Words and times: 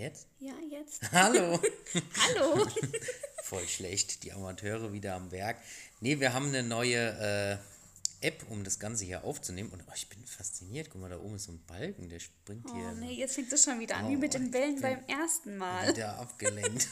Jetzt? 0.00 0.28
Ja, 0.38 0.54
jetzt. 0.70 1.02
Hallo. 1.12 1.60
Hallo. 2.16 2.66
Voll 3.42 3.68
schlecht, 3.68 4.22
die 4.24 4.32
Amateure 4.32 4.94
wieder 4.94 5.14
am 5.14 5.30
Werk. 5.30 5.58
Nee, 6.00 6.20
wir 6.20 6.32
haben 6.32 6.46
eine 6.48 6.62
neue 6.62 7.60
äh, 8.22 8.26
App, 8.26 8.46
um 8.48 8.64
das 8.64 8.78
Ganze 8.78 9.04
hier 9.04 9.24
aufzunehmen. 9.24 9.68
Und 9.68 9.82
oh, 9.86 9.92
ich 9.94 10.08
bin 10.08 10.24
fasziniert. 10.24 10.88
Guck 10.88 11.02
mal, 11.02 11.10
da 11.10 11.18
oben 11.18 11.34
ist 11.34 11.44
so 11.44 11.52
ein 11.52 11.62
Balken, 11.66 12.08
der 12.08 12.18
springt 12.18 12.64
Oh 12.70 12.74
hier 12.74 12.92
nee, 12.92 13.12
jetzt 13.12 13.34
fängt 13.34 13.52
es 13.52 13.62
schon 13.62 13.78
wieder 13.78 13.96
an, 13.98 14.06
Oh, 14.06 14.08
wie 14.08 14.16
mit 14.16 14.32
den 14.32 14.50
Wellen 14.54 14.80
beim 14.80 15.04
ersten 15.06 15.58
Mal. 15.58 15.88
wieder 15.90 16.18
abgelenkt. 16.18 16.88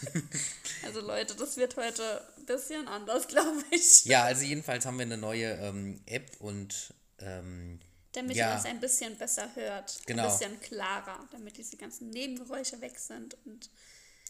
Also 0.85 1.01
Leute, 1.01 1.35
das 1.35 1.57
wird 1.57 1.79
heute 1.79 2.03
ein 2.37 2.45
bisschen 2.45 2.87
anders, 2.89 3.27
glaube 3.27 3.65
ich. 3.71 4.05
ja, 4.05 4.25
also 4.25 4.45
jedenfalls 4.45 4.85
haben 4.85 4.99
wir 4.99 5.07
eine 5.07 5.17
neue 5.17 5.53
ähm, 5.53 5.99
App 6.05 6.31
und 6.41 6.93
ähm, 7.21 7.81
Damit 8.13 8.37
Ja. 8.37 8.51
ihr 8.51 8.57
uns 8.57 8.65
ein 8.65 8.81
bisschen 8.81 9.17
besser 9.19 9.55
hört. 9.55 10.01
Genau. 10.07 10.25
Ein 10.25 10.31
bisschen 10.33 10.61
klarer, 10.61 11.29
damit 11.31 11.57
diese 11.59 11.77
ganzen 11.77 12.11
Nebengeräusche 12.11 12.81
weg 12.81 12.99
sind. 12.99 13.37
Und 13.45 13.71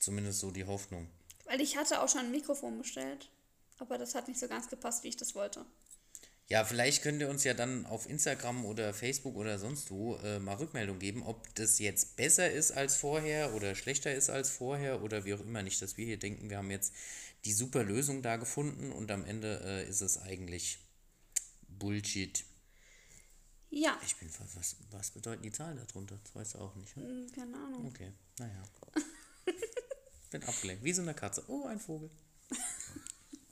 zumindest 0.00 0.40
so 0.40 0.50
die 0.50 0.64
Hoffnung. 0.64 1.08
weil 1.44 1.60
ich 1.62 1.76
hatte 1.76 2.02
auch 2.02 2.08
schon 2.08 2.20
ein 2.22 2.30
Mikrofon 2.30 2.76
bestellt, 2.76 3.30
aber 3.78 3.96
das 3.96 4.14
hat 4.14 4.28
nicht 4.28 4.38
so 4.38 4.48
ganz 4.48 4.68
gepasst, 4.68 5.02
wie 5.04 5.08
ich 5.08 5.16
das 5.16 5.34
wollte. 5.34 5.64
Ja, 6.50 6.64
vielleicht 6.64 7.02
könnt 7.02 7.20
ihr 7.20 7.28
uns 7.28 7.44
ja 7.44 7.52
dann 7.54 7.84
auf 7.86 8.08
Instagram 8.08 8.64
oder 8.64 8.92
Facebook 8.94 9.36
oder 9.36 9.58
sonst 9.58 9.90
wo 9.90 10.16
äh, 10.16 10.38
mal 10.38 10.56
Rückmeldung 10.56 10.98
geben, 10.98 11.22
ob 11.22 11.54
das 11.54 11.78
jetzt 11.78 12.16
besser 12.16 12.50
ist 12.50 12.70
als 12.72 12.96
vorher 12.96 13.54
oder 13.54 13.74
schlechter 13.74 14.14
ist 14.14 14.28
als 14.30 14.50
vorher 14.50 15.02
oder 15.02 15.24
wie 15.24 15.34
auch 15.34 15.40
immer. 15.40 15.62
Nicht, 15.62 15.80
dass 15.82 15.96
wir 15.96 16.04
hier 16.06 16.18
denken, 16.18 16.48
wir 16.50 16.56
haben 16.58 16.70
jetzt 16.70 16.92
die 17.44 17.52
super 17.52 17.82
Lösung 17.84 18.22
da 18.22 18.36
gefunden 18.36 18.92
und 18.92 19.10
am 19.10 19.24
Ende 19.24 19.60
äh, 19.64 19.88
ist 19.88 20.00
es 20.00 20.18
eigentlich 20.20 20.78
Bullshit. 21.68 22.44
Ja, 23.70 23.98
Ich 24.04 24.16
bin 24.16 24.30
was, 24.54 24.76
was 24.90 25.10
bedeuten 25.10 25.42
die 25.42 25.52
Zahlen 25.52 25.76
darunter? 25.76 26.18
Das 26.24 26.34
weißt 26.34 26.54
du 26.54 26.58
auch 26.58 26.74
nicht. 26.76 26.96
Ne? 26.96 27.04
hm, 27.04 27.32
keine 27.32 27.54
Ahnung. 27.56 27.86
Okay, 27.86 28.12
naja. 28.38 28.62
bin 30.30 30.42
abgelenkt. 30.44 30.82
Wie 30.84 30.92
so 30.92 31.02
eine 31.02 31.14
Katze. 31.14 31.44
Oh, 31.48 31.66
ein 31.66 31.78
Vogel. 31.80 32.10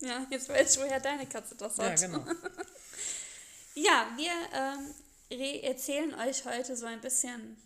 Ja, 0.00 0.27
jetzt 0.31 0.50
weiß 0.50 0.77
ich, 0.77 0.83
woher 0.83 1.00
deine 1.00 1.27
Katze 1.27 1.55
das 1.56 1.78
Ja, 1.78 1.84
hat. 1.84 2.00
genau. 2.00 2.25
Ja, 3.75 4.14
wir 4.17 4.91
ähm, 5.39 5.61
erzählen 5.62 6.14
euch 6.14 6.45
heute 6.45 6.77
so 6.77 6.84
ein 6.86 7.01
bisschen 7.01 7.56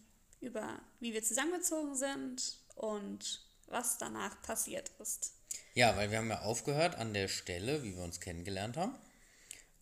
über, 0.40 0.80
wie 1.00 1.12
wir 1.12 1.22
zusammengezogen 1.24 1.94
sind 1.96 2.58
und 2.76 3.44
was 3.66 3.98
danach 3.98 4.40
passiert 4.42 4.90
ist. 5.00 5.32
Ja, 5.74 5.96
weil 5.96 6.10
wir 6.10 6.18
haben 6.18 6.30
ja 6.30 6.40
aufgehört 6.42 6.94
an 6.96 7.14
der 7.14 7.28
Stelle, 7.28 7.82
wie 7.82 7.96
wir 7.96 8.02
uns 8.02 8.20
kennengelernt 8.20 8.76
haben. 8.76 8.94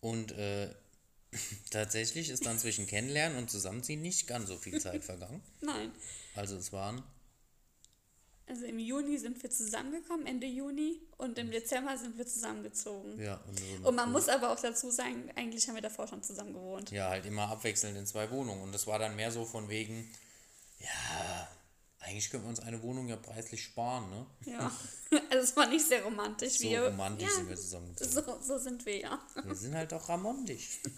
Und 0.01 0.31
äh, 0.33 0.73
tatsächlich 1.69 2.29
ist 2.29 2.45
dann 2.45 2.59
zwischen 2.59 2.87
Kennenlernen 2.87 3.37
und 3.37 3.49
Zusammenziehen 3.49 4.01
nicht 4.01 4.27
ganz 4.27 4.47
so 4.49 4.57
viel 4.57 4.79
Zeit 4.79 5.03
vergangen. 5.03 5.41
Nein, 5.61 5.91
Also 6.35 6.55
es 6.57 6.71
waren, 6.73 7.03
also 8.47 8.65
im 8.65 8.79
Juni 8.79 9.17
sind 9.19 9.41
wir 9.43 9.51
zusammengekommen, 9.51 10.25
Ende 10.25 10.47
Juni, 10.47 10.99
und 11.17 11.37
im 11.37 11.51
Dezember 11.51 11.95
sind 11.97 12.17
wir 12.17 12.25
zusammengezogen. 12.25 13.21
ja, 13.21 13.39
und, 13.47 13.59
so 13.59 13.87
Und 13.89 13.95
man 13.95 14.11
muss 14.11 14.27
aber 14.27 14.49
auch 14.49 14.59
dazu 14.59 14.89
sagen, 14.89 15.29
eigentlich 15.35 15.67
haben 15.67 15.75
wir 15.75 15.83
davor 15.83 16.07
schon 16.07 16.23
zusammen 16.23 16.53
gewohnt. 16.53 16.89
ja 16.89 17.09
halt 17.09 17.27
immer 17.27 17.47
abwechselnd 17.47 17.95
in 17.95 18.07
zwei 18.07 18.31
Wohnungen. 18.31 18.63
Und 18.63 18.71
das 18.71 18.87
war 18.87 18.97
dann 18.97 19.15
mehr 19.15 19.31
so 19.31 19.45
von 19.45 19.69
wegen, 19.69 20.09
ja, 20.79 21.47
eigentlich 21.99 22.29
können 22.29 22.43
wir 22.43 22.49
uns 22.49 22.59
eine 22.59 22.81
Wohnung 22.81 23.07
ja 23.07 23.17
preislich 23.17 23.63
sparen, 23.63 24.09
ne? 24.09 24.25
Ja, 24.45 24.71
also 25.29 25.43
es 25.43 25.55
war 25.55 25.67
nicht 25.67 25.85
sehr 25.85 26.03
romantisch. 26.03 26.59
So 26.59 26.69
wir, 26.69 26.85
romantisch 26.85 27.27
ja, 27.29 27.35
sind 27.35 27.49
wir 27.49 27.57
zusammengezogen. 27.57 28.11
So, 28.11 28.41
so 28.41 28.57
sind 28.57 28.85
wir, 28.85 28.99
ja. 28.99 29.19
Wir 29.43 29.55
sind 29.55 29.75
halt 29.75 29.93
auch 29.93 30.09
ramontisch. 30.09 30.79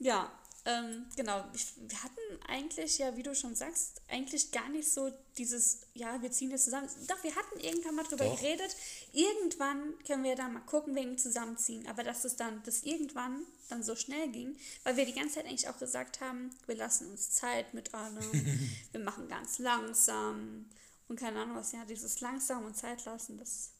Ja, 0.00 0.30
ähm, 0.64 1.06
genau. 1.16 1.44
Wir 1.76 2.02
hatten 2.02 2.42
eigentlich, 2.46 2.98
ja, 2.98 3.16
wie 3.16 3.22
du 3.22 3.34
schon 3.34 3.54
sagst, 3.54 4.00
eigentlich 4.08 4.52
gar 4.52 4.68
nicht 4.68 4.88
so 4.88 5.10
dieses, 5.36 5.80
ja, 5.94 6.20
wir 6.22 6.30
ziehen 6.30 6.50
jetzt 6.50 6.64
zusammen. 6.64 6.88
Doch, 7.08 7.22
wir 7.22 7.34
hatten 7.34 7.58
irgendwann 7.58 7.96
mal 7.96 8.04
drüber 8.04 8.26
Doch. 8.26 8.38
geredet. 8.38 8.76
Irgendwann 9.12 9.94
können 10.06 10.24
wir 10.24 10.36
da 10.36 10.48
mal 10.48 10.60
gucken 10.60 10.94
wegen 10.94 11.18
Zusammenziehen. 11.18 11.86
Aber 11.88 12.02
dass 12.04 12.24
es 12.24 12.36
dann, 12.36 12.62
das 12.64 12.82
irgendwann 12.82 13.42
dann 13.68 13.82
so 13.82 13.94
schnell 13.96 14.28
ging, 14.30 14.56
weil 14.84 14.96
wir 14.96 15.04
die 15.06 15.14
ganze 15.14 15.36
Zeit 15.36 15.46
eigentlich 15.46 15.68
auch 15.68 15.78
gesagt 15.78 16.20
haben, 16.20 16.50
wir 16.66 16.76
lassen 16.76 17.10
uns 17.10 17.30
Zeit 17.30 17.74
mit 17.74 17.94
allem, 17.94 18.70
wir 18.92 19.00
machen 19.00 19.28
ganz 19.28 19.58
langsam 19.58 20.66
und 21.08 21.18
keine 21.18 21.40
Ahnung 21.40 21.56
was, 21.56 21.72
ja, 21.72 21.84
dieses 21.84 22.20
langsam 22.20 22.64
und 22.64 22.76
Zeit 22.76 23.04
lassen, 23.04 23.38
das 23.38 23.70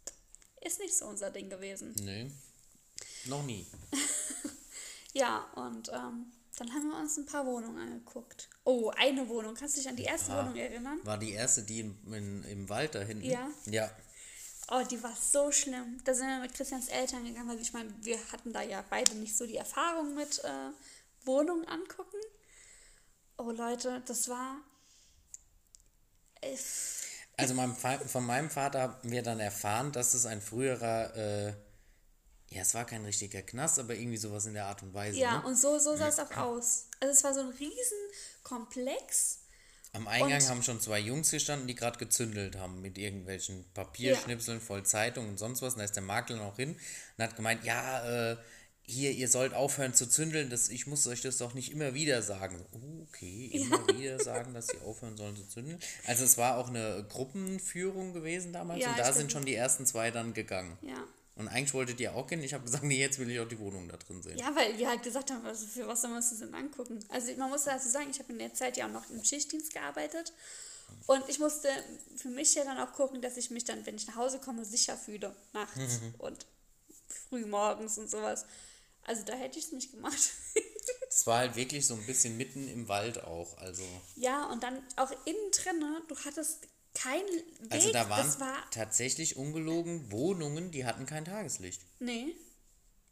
ist 0.65 0.79
nicht 0.81 0.95
so 0.97 1.07
unser 1.07 1.31
Ding 1.31 1.49
gewesen. 1.49 1.95
Nee, 2.03 2.31
noch 3.27 3.43
nie. 3.45 3.67
Ja, 5.15 5.45
und 5.55 5.89
ähm, 5.89 6.27
dann 6.59 6.73
haben 6.73 6.89
wir 6.91 6.99
uns 6.99 7.17
ein 7.17 7.27
paar 7.27 7.47
Wohnungen 7.47 7.79
angeguckt. 7.79 8.49
Oh, 8.65 8.91
eine 8.97 9.27
Wohnung. 9.29 9.55
Kannst 9.55 9.77
du 9.77 9.81
dich 9.81 9.89
an 9.89 9.97
die 9.97 10.05
erste 10.05 10.33
Ah. 10.33 10.43
Wohnung 10.45 10.57
erinnern? 10.57 11.01
War 11.03 11.19
die 11.19 11.33
erste, 11.33 11.63
die 11.63 11.81
in, 11.81 12.13
in, 12.13 12.43
im 12.45 12.69
Wald 12.69 12.95
da 12.95 13.01
hinten? 13.01 13.25
Ja. 13.25 13.51
Ja, 13.67 13.91
Oh, 14.71 14.83
die 14.85 15.03
war 15.03 15.15
so 15.17 15.51
schlimm. 15.51 15.99
Da 16.05 16.13
sind 16.15 16.27
wir 16.27 16.41
mit 16.41 16.53
Christians 16.55 16.89
Eltern 16.89 17.25
gegangen, 17.25 17.49
weil 17.49 17.61
ich 17.61 17.73
meine, 17.73 17.93
wir 18.03 18.19
hatten 18.33 18.53
da 18.53 18.61
ja 18.63 18.85
beide 18.91 19.15
nicht 19.15 19.37
so 19.37 19.47
die 19.47 19.57
Erfahrung 19.57 20.15
mit 20.15 20.45
äh, 20.45 20.71
Wohnungen 21.25 21.67
angucken. 21.67 22.19
Oh 23.39 23.51
Leute, 23.51 24.03
das 24.07 24.29
war. 24.29 24.59
Äh, 26.43 26.57
Also 27.37 27.55
meinem 27.55 27.75
Fa- 27.75 27.99
von 28.07 28.25
meinem 28.27 28.51
Vater 28.51 28.81
haben 28.83 29.11
wir 29.11 29.23
dann 29.23 29.41
erfahren, 29.41 29.93
dass 29.93 30.13
es 30.15 30.27
ein 30.27 30.43
früherer, 30.43 31.15
äh, 31.17 31.47
ja, 32.51 32.63
es 32.63 32.75
war 32.75 32.85
kein 32.85 33.05
richtiger 33.05 33.43
Knast, 33.43 33.79
aber 33.79 33.95
irgendwie 33.95 34.17
sowas 34.19 34.47
in 34.47 34.55
der 34.55 34.67
Art 34.67 34.83
und 34.83 34.93
Weise. 34.95 35.19
ja, 35.19 35.39
ne? 35.39 35.47
und 35.47 35.57
so, 35.57 35.79
so 35.79 35.97
sah 35.97 36.09
es 36.09 36.19
auch 36.19 36.37
aus. 36.37 36.87
Also 37.01 37.13
es 37.13 37.25
war 37.25 37.33
so 37.35 37.41
ein 37.41 37.51
riesen 37.51 37.99
Komplex. 38.43 39.38
Am 39.93 40.07
Eingang 40.07 40.41
und- 40.43 40.49
haben 40.49 40.63
schon 40.63 40.81
zwei 40.81 40.99
Jungs 41.01 41.31
gestanden, 41.31 41.67
die 41.67 41.75
gerade 41.75 41.99
gezündelt 41.99 42.57
haben 42.57 42.81
mit 42.83 42.99
irgendwelchen 42.99 43.65
Papierschnipseln 43.75 44.61
voll 44.61 44.83
Zeitung 44.85 45.29
und 45.29 45.39
sonst 45.39 45.63
was. 45.63 45.75
Und 45.75 45.79
da 45.81 45.85
ist 45.85 45.97
der 45.97 46.03
Makler 46.03 46.37
noch 46.37 46.57
hin 46.57 46.77
und 47.17 47.25
hat 47.25 47.37
gemeint, 47.37 47.65
ja, 47.65 48.33
äh, 48.33 48.37
hier, 48.83 49.11
ihr 49.13 49.29
sollt 49.29 49.53
aufhören 49.53 49.93
zu 49.93 50.09
zündeln, 50.09 50.49
das, 50.49 50.71
ich 50.71 50.87
muss 50.87 51.07
euch 51.07 51.21
das 51.21 51.37
doch 51.37 51.53
nicht 51.53 51.73
immer 51.73 51.93
wieder 51.93 52.23
sagen. 52.23 52.65
Okay, 53.09 53.51
immer 53.53 53.87
wieder 53.89 54.19
sagen, 54.19 54.55
dass 54.55 54.69
sie 54.69 54.79
aufhören 54.79 55.17
sollen 55.17 55.37
zu 55.37 55.47
zündeln. 55.47 55.79
Also 56.07 56.25
es 56.25 56.39
war 56.39 56.57
auch 56.57 56.69
eine 56.69 57.05
Gruppenführung 57.09 58.15
gewesen 58.15 58.53
damals 58.55 58.81
Ja, 58.81 58.91
und 58.91 58.99
da 58.99 59.13
sind 59.13 59.31
schon 59.31 59.45
die 59.45 59.55
ersten 59.55 59.85
zwei 59.85 60.11
dann 60.11 60.33
gegangen. 60.33 60.79
Ja. 60.81 61.05
Und 61.39 61.47
eigentlich 61.49 61.73
wolltet 61.73 62.01
ihr 62.01 62.15
auch 62.15 62.27
gehen. 62.27 62.43
Ich 62.43 62.53
habe 62.53 62.65
gesagt, 62.65 62.83
nee, 62.85 62.99
jetzt 62.99 63.19
will 63.19 63.31
ich 63.31 63.41
auch 63.41 63.49
die 63.49 63.59
Wohnung 63.59 63.89
da 63.89 63.97
drin 63.97 64.23
sehen. 64.23 64.37
Ja, 64.37 64.55
weil 64.55 64.77
wir 64.77 64.89
halt 64.89 65.03
gesagt 65.03 65.31
haben, 65.31 65.47
also 65.47 65.67
für 65.67 65.87
was 65.87 66.03
sollen 66.03 66.13
wir 66.13 66.19
uns 66.19 66.39
denn 66.39 66.55
angucken? 66.55 66.99
Also 67.09 67.33
man 67.37 67.49
muss 67.49 67.65
dazu 67.65 67.89
sagen, 67.89 68.09
ich 68.11 68.19
habe 68.19 68.33
in 68.33 68.39
der 68.39 68.53
Zeit 68.55 68.77
ja 68.77 68.87
auch 68.87 68.93
noch 68.93 69.09
im 69.09 69.25
Schichtdienst 69.25 69.73
gearbeitet 69.73 70.33
und 71.07 71.23
ich 71.29 71.39
musste 71.39 71.69
für 72.17 72.29
mich 72.29 72.55
ja 72.55 72.65
dann 72.65 72.79
auch 72.79 72.93
gucken, 72.93 73.23
dass 73.23 73.37
ich 73.37 73.51
mich 73.51 73.65
dann, 73.65 73.87
wenn 73.87 73.97
ich 73.97 74.07
nach 74.07 74.17
Hause 74.17 74.41
komme, 74.41 74.65
sicher 74.65 74.97
fühle 74.97 75.35
nachts 75.53 76.01
und 76.19 76.47
früh 77.29 77.47
morgens 77.47 77.99
und 77.99 78.11
sowas. 78.11 78.45
Also 79.05 79.23
da 79.25 79.35
hätte 79.35 79.59
ich 79.59 79.67
es 79.67 79.73
nicht 79.73 79.93
gemacht. 79.93 80.19
Das 81.11 81.27
war 81.27 81.39
halt 81.39 81.57
wirklich 81.57 81.87
so 81.87 81.95
ein 81.95 82.07
bisschen 82.07 82.37
mitten 82.37 82.69
im 82.69 82.87
Wald 82.89 83.25
auch. 83.25 83.57
Also, 83.59 83.83
ja, 84.17 84.45
und 84.51 84.63
dann 84.63 84.83
auch 84.97 85.11
innen 85.25 85.51
drin, 85.53 85.83
du 86.07 86.17
hattest 86.25 86.67
keinen 86.95 87.27
Weg. 87.27 87.71
also 87.73 87.93
da 87.93 88.09
waren 88.11 88.27
das 88.27 88.41
war, 88.41 88.71
tatsächlich 88.71 89.37
ungelogen 89.37 90.11
Wohnungen, 90.11 90.71
die 90.71 90.85
hatten 90.85 91.07
kein 91.07 91.25
Tageslicht. 91.25 91.83
nee, 92.01 92.35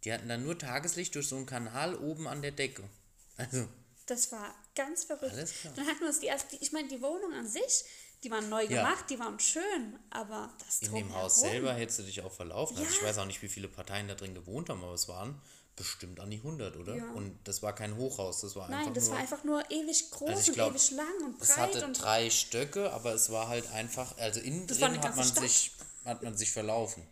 Die 0.05 0.13
hatten 0.13 0.29
dann 0.29 0.43
nur 0.45 0.59
Tageslicht 0.59 1.15
durch 1.15 1.29
so 1.29 1.37
einen 1.37 1.47
Kanal 1.47 1.97
oben 1.97 2.27
an 2.29 2.43
der 2.43 2.53
Decke. 2.53 2.89
Also, 3.37 3.69
Das 4.07 4.31
war 4.33 4.55
ganz 4.75 5.05
verrückt. 5.05 5.33
Alles 5.33 5.53
klar. 5.61 5.73
Dann 5.77 5.87
hatten 5.87 6.01
wir 6.01 6.09
uns 6.09 6.21
die 6.21 6.27
erste, 6.27 6.57
ich 6.57 6.73
meine, 6.73 6.89
die 6.89 7.03
Wohnung 7.03 7.33
an 7.35 7.47
sich, 7.49 7.85
die 8.25 8.31
waren 8.31 8.49
neu 8.49 8.63
Ja. 8.65 8.83
gemacht, 8.83 9.05
die 9.11 9.19
waren 9.19 9.39
schön, 9.41 9.99
aber 10.11 10.53
das 10.65 10.81
in 10.81 10.95
dem 10.95 11.15
Haus 11.15 11.41
selber 11.41 11.75
hättest 11.75 11.99
du 11.99 12.03
dich 12.05 12.23
auch 12.23 12.33
verlaufen. 12.33 12.77
Also 12.79 12.91
ich 12.91 13.01
Ja. 13.01 13.09
weiß 13.09 13.19
auch 13.19 13.27
nicht, 13.27 13.43
wie 13.43 13.49
viele 13.49 13.69
Parteien 13.69 14.09
da 14.09 14.15
drin 14.15 14.35
gewohnt 14.35 14.69
haben, 14.71 14.83
aber 14.83 14.95
es 14.95 15.07
waren 15.09 15.41
bestimmt 15.77 16.21
an 16.21 16.31
die 16.31 16.39
100, 16.39 16.77
oder? 16.77 16.97
Ja. 16.97 17.11
Und 17.13 17.39
das 17.45 17.63
war 17.63 17.75
kein 17.75 17.97
Hochhaus, 17.97 18.41
das 18.41 18.57
war 18.57 18.69
Nein, 18.69 18.81
einfach 18.81 18.95
das 18.95 19.05
nur... 19.05 19.13
war 19.13 19.21
einfach 19.21 19.45
nur 19.45 19.71
ewig 19.71 20.11
groß 20.11 20.29
Also 20.31 20.41
ich 20.41 20.49
und 20.49 20.55
glaub, 20.55 20.71
ewig 20.73 20.91
lang 20.93 21.15
und 21.25 21.41
Es 21.43 21.49
breit 21.49 21.59
hatte 21.75 21.85
und 21.85 21.93
drei 22.03 22.31
Stöcke, 22.31 22.93
aber 22.93 23.13
es 23.15 23.31
war 23.31 23.49
halt 23.49 23.71
einfach, 23.73 24.17
also 24.19 24.41
innen 24.41 24.67
drin 24.67 25.01
hat 25.03 25.17
man, 25.17 25.25
Stadt. 25.27 25.43
sich, 25.45 25.73
hat 26.05 26.23
man 26.23 26.37
sich 26.37 26.51
verlaufen. 26.51 27.07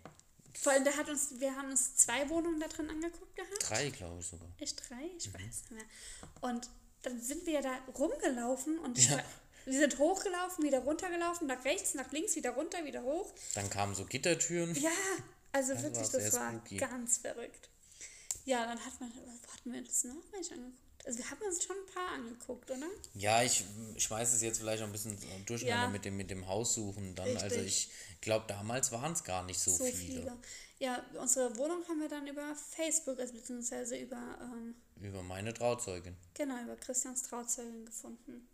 vor 0.54 0.72
allem, 0.72 0.84
der 0.84 0.96
hat 0.96 1.08
uns, 1.10 1.28
wir 1.38 1.54
haben 1.54 1.70
uns 1.70 1.94
zwei 1.96 2.28
Wohnungen 2.30 2.58
da 2.60 2.66
drin 2.68 2.88
angeguckt 2.88 3.36
gehabt. 3.36 3.68
Drei, 3.70 3.90
glaube 3.90 4.20
ich 4.20 4.26
sogar. 4.26 4.48
Echt 4.58 4.88
drei? 4.88 5.10
Ich 5.18 5.28
Mhm. 5.28 5.34
weiß 5.34 5.42
nicht 5.42 5.70
mehr. 5.72 5.84
Und 6.40 6.68
dann 7.02 7.20
sind 7.20 7.44
wir 7.46 7.60
da 7.60 7.76
rumgelaufen 7.98 8.78
und 8.78 8.98
Ja. 8.98 9.16
war, 9.16 9.24
wir 9.66 9.78
sind 9.78 9.98
hochgelaufen, 9.98 10.64
wieder 10.64 10.78
runtergelaufen, 10.80 11.46
nach 11.48 11.62
rechts, 11.66 11.92
nach 11.94 12.10
links, 12.12 12.34
wieder 12.36 12.50
runter, 12.52 12.82
wieder 12.84 13.02
hoch. 13.02 13.30
Dann 13.54 13.68
kamen 13.68 13.94
so 13.94 14.04
Gittertüren. 14.06 14.74
Ja, 14.74 14.90
also 15.52 15.74
Das 15.74 15.82
wirklich, 15.82 16.12
war 16.12 16.20
das 16.20 16.32
war 16.34 16.50
spooky. 16.52 16.76
ganz 16.78 17.18
verrückt. 17.18 17.68
Ja, 18.44 18.66
dann 18.66 18.78
hat 18.84 19.00
man, 19.00 19.10
wo 19.14 19.52
hatten 19.52 19.72
wir 19.72 19.82
das 19.82 20.04
noch 20.04 20.14
nicht 20.32 20.52
angeguckt? 20.52 20.78
Also 21.06 21.18
wir 21.18 21.30
haben 21.30 21.42
uns 21.42 21.62
schon 21.62 21.76
ein 21.76 21.94
paar 21.94 22.08
angeguckt, 22.12 22.70
oder? 22.70 22.86
Ja, 23.14 23.42
ich 23.42 23.62
schmeiße 23.98 24.36
es 24.36 24.42
jetzt 24.42 24.58
vielleicht 24.58 24.82
auch 24.82 24.86
ein 24.86 24.92
bisschen 24.92 25.18
durcheinander 25.44 25.84
Ja. 25.86 25.90
mit 25.90 26.04
dem, 26.06 26.16
mit 26.16 26.30
dem 26.30 26.46
Haussuchen 26.46 27.14
dann. 27.14 27.36
Also 27.36 27.56
Richtig. 27.56 27.90
ich 28.14 28.20
glaube, 28.22 28.46
damals 28.48 28.90
waren 28.90 29.12
es 29.12 29.22
gar 29.22 29.42
nicht 29.44 29.58
so, 29.58 29.70
So 29.70 29.84
viele. 29.84 29.96
viele. 30.22 30.38
Ja, 30.78 31.04
unsere 31.20 31.54
Wohnung 31.58 31.86
haben 31.88 32.00
wir 32.00 32.08
dann 32.08 32.26
über 32.26 32.54
Facebook, 32.56 33.18
also 33.20 33.34
beziehungsweise 33.34 33.96
über, 33.98 34.38
ähm, 34.40 34.74
Über 35.00 35.22
meine 35.22 35.52
Trauzeugin. 35.52 36.16
genau, 36.32 36.62
über 36.62 36.76
Christians 36.76 37.22
Trauzeugin 37.22 37.84
gefunden. 37.84 38.48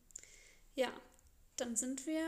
Ja, 0.75 0.93
dann 1.57 1.77
sind 1.77 2.05
wir 2.07 2.27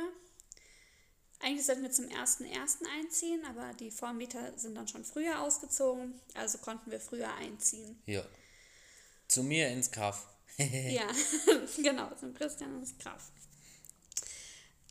Eigentlich 1.42 1.66
sollten 1.66 1.82
wir 1.82 1.90
zum 1.90 2.06
1.1. 2.06 2.86
einziehen, 2.98 3.44
aber 3.44 3.74
die 3.74 3.90
Vormieter 3.90 4.56
sind 4.56 4.76
dann 4.76 4.86
schon 4.86 5.04
früher 5.04 5.40
ausgezogen, 5.40 6.20
also 6.34 6.58
konnten 6.58 6.90
wir 6.90 7.00
früher 7.00 7.34
einziehen. 7.34 8.00
Ja. 8.06 8.24
Zu 9.26 9.42
mir 9.42 9.68
ins 9.68 9.90
Kaff. 9.90 10.28
ja, 10.58 11.08
genau, 11.82 12.14
zum 12.14 12.32
Christian 12.34 12.78
ins 12.78 12.96
Kaff. 12.98 13.32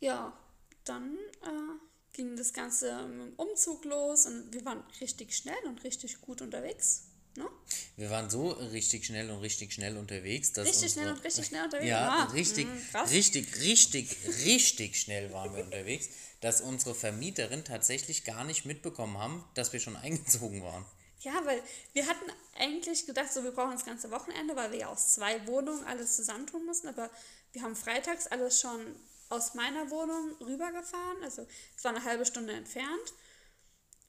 Ja, 0.00 0.36
dann 0.84 1.16
äh, 1.42 1.78
ging 2.12 2.36
das 2.36 2.52
Ganze 2.52 3.06
mit 3.06 3.28
dem 3.28 3.34
Umzug 3.36 3.84
los 3.86 4.26
und 4.26 4.52
wir 4.52 4.64
waren 4.64 4.82
richtig 5.00 5.34
schnell 5.34 5.64
und 5.64 5.82
richtig 5.84 6.20
gut 6.20 6.42
unterwegs. 6.42 7.11
Ne? 7.36 7.48
Wir 7.96 8.10
waren 8.10 8.28
so 8.30 8.50
richtig 8.50 9.06
schnell 9.06 9.30
und 9.30 9.40
richtig 9.40 9.72
schnell 9.72 9.96
unterwegs. 9.96 10.52
Dass 10.52 10.66
richtig 10.66 10.84
unsere, 10.84 11.00
schnell 11.04 11.12
und 11.14 11.24
richtig 11.24 11.46
schnell 11.46 11.64
unterwegs. 11.64 11.88
Ja, 11.88 12.08
Ah, 12.08 12.24
richtig, 12.32 12.66
krass. 12.90 13.10
richtig, 13.10 13.60
richtig, 13.60 14.16
richtig 14.44 15.00
schnell 15.00 15.32
waren 15.32 15.54
wir 15.54 15.64
unterwegs, 15.64 16.08
dass 16.40 16.60
unsere 16.60 16.94
Vermieterin 16.94 17.64
tatsächlich 17.64 18.24
gar 18.24 18.44
nicht 18.44 18.64
mitbekommen 18.64 19.16
haben, 19.18 19.44
dass 19.54 19.72
wir 19.72 19.80
schon 19.80 19.96
eingezogen 20.04 20.62
waren. 20.62 20.84
Ja, 21.20 21.40
weil 21.44 21.62
wir 21.92 22.06
hatten 22.08 22.24
eigentlich 22.58 23.06
gedacht, 23.06 23.32
so 23.32 23.44
wir 23.44 23.52
brauchen 23.52 23.72
das 23.72 23.84
ganze 23.84 24.10
Wochenende, 24.10 24.56
weil 24.56 24.72
wir 24.72 24.78
ja 24.80 24.88
aus 24.88 25.14
zwei 25.14 25.46
Wohnungen 25.46 25.84
alles 25.84 26.16
zusammentun 26.16 26.66
mussten. 26.66 26.88
Aber 26.88 27.08
wir 27.52 27.62
haben 27.62 27.76
freitags 27.76 28.26
alles 28.26 28.60
schon 28.60 28.96
aus 29.28 29.54
meiner 29.54 29.88
Wohnung 29.90 30.34
rübergefahren. 30.40 31.22
Also 31.22 31.46
es 31.76 31.84
war 31.84 31.94
eine 31.94 32.04
halbe 32.04 32.26
Stunde 32.26 32.52
entfernt. 32.54 33.14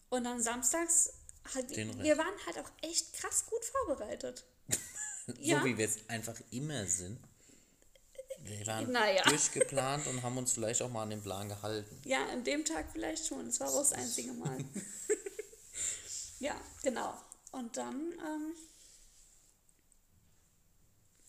Und 0.09 0.23
dann 0.25 0.41
samstags. 0.41 1.13
Wir 1.45 2.17
waren 2.17 2.33
halt 2.45 2.57
auch 2.59 2.71
echt 2.81 3.13
krass 3.13 3.45
gut 3.45 3.63
vorbereitet. 3.65 4.43
Ja. 5.39 5.59
So 5.61 5.65
wie 5.65 5.77
wir 5.77 5.85
es 5.85 5.99
einfach 6.09 6.35
immer 6.51 6.85
sind. 6.85 7.17
Wir 8.39 8.67
waren 8.67 8.91
Naja. 8.91 9.23
durchgeplant 9.23 10.05
und 10.07 10.21
haben 10.21 10.37
uns 10.37 10.51
vielleicht 10.51 10.81
auch 10.81 10.89
mal 10.89 11.03
an 11.03 11.11
den 11.11 11.21
Plan 11.21 11.47
gehalten. 11.47 12.01
Ja, 12.03 12.25
an 12.27 12.43
dem 12.43 12.65
Tag 12.65 12.87
vielleicht 12.91 13.27
schon. 13.27 13.45
Das 13.45 13.57
war 13.61 13.69
auch 13.69 13.79
das 13.79 13.93
einzige 13.93 14.33
Mal. 14.33 14.57
ja, 16.39 16.59
genau. 16.81 17.13
Und 17.53 17.77
dann, 17.77 18.11
ähm, 18.11 18.53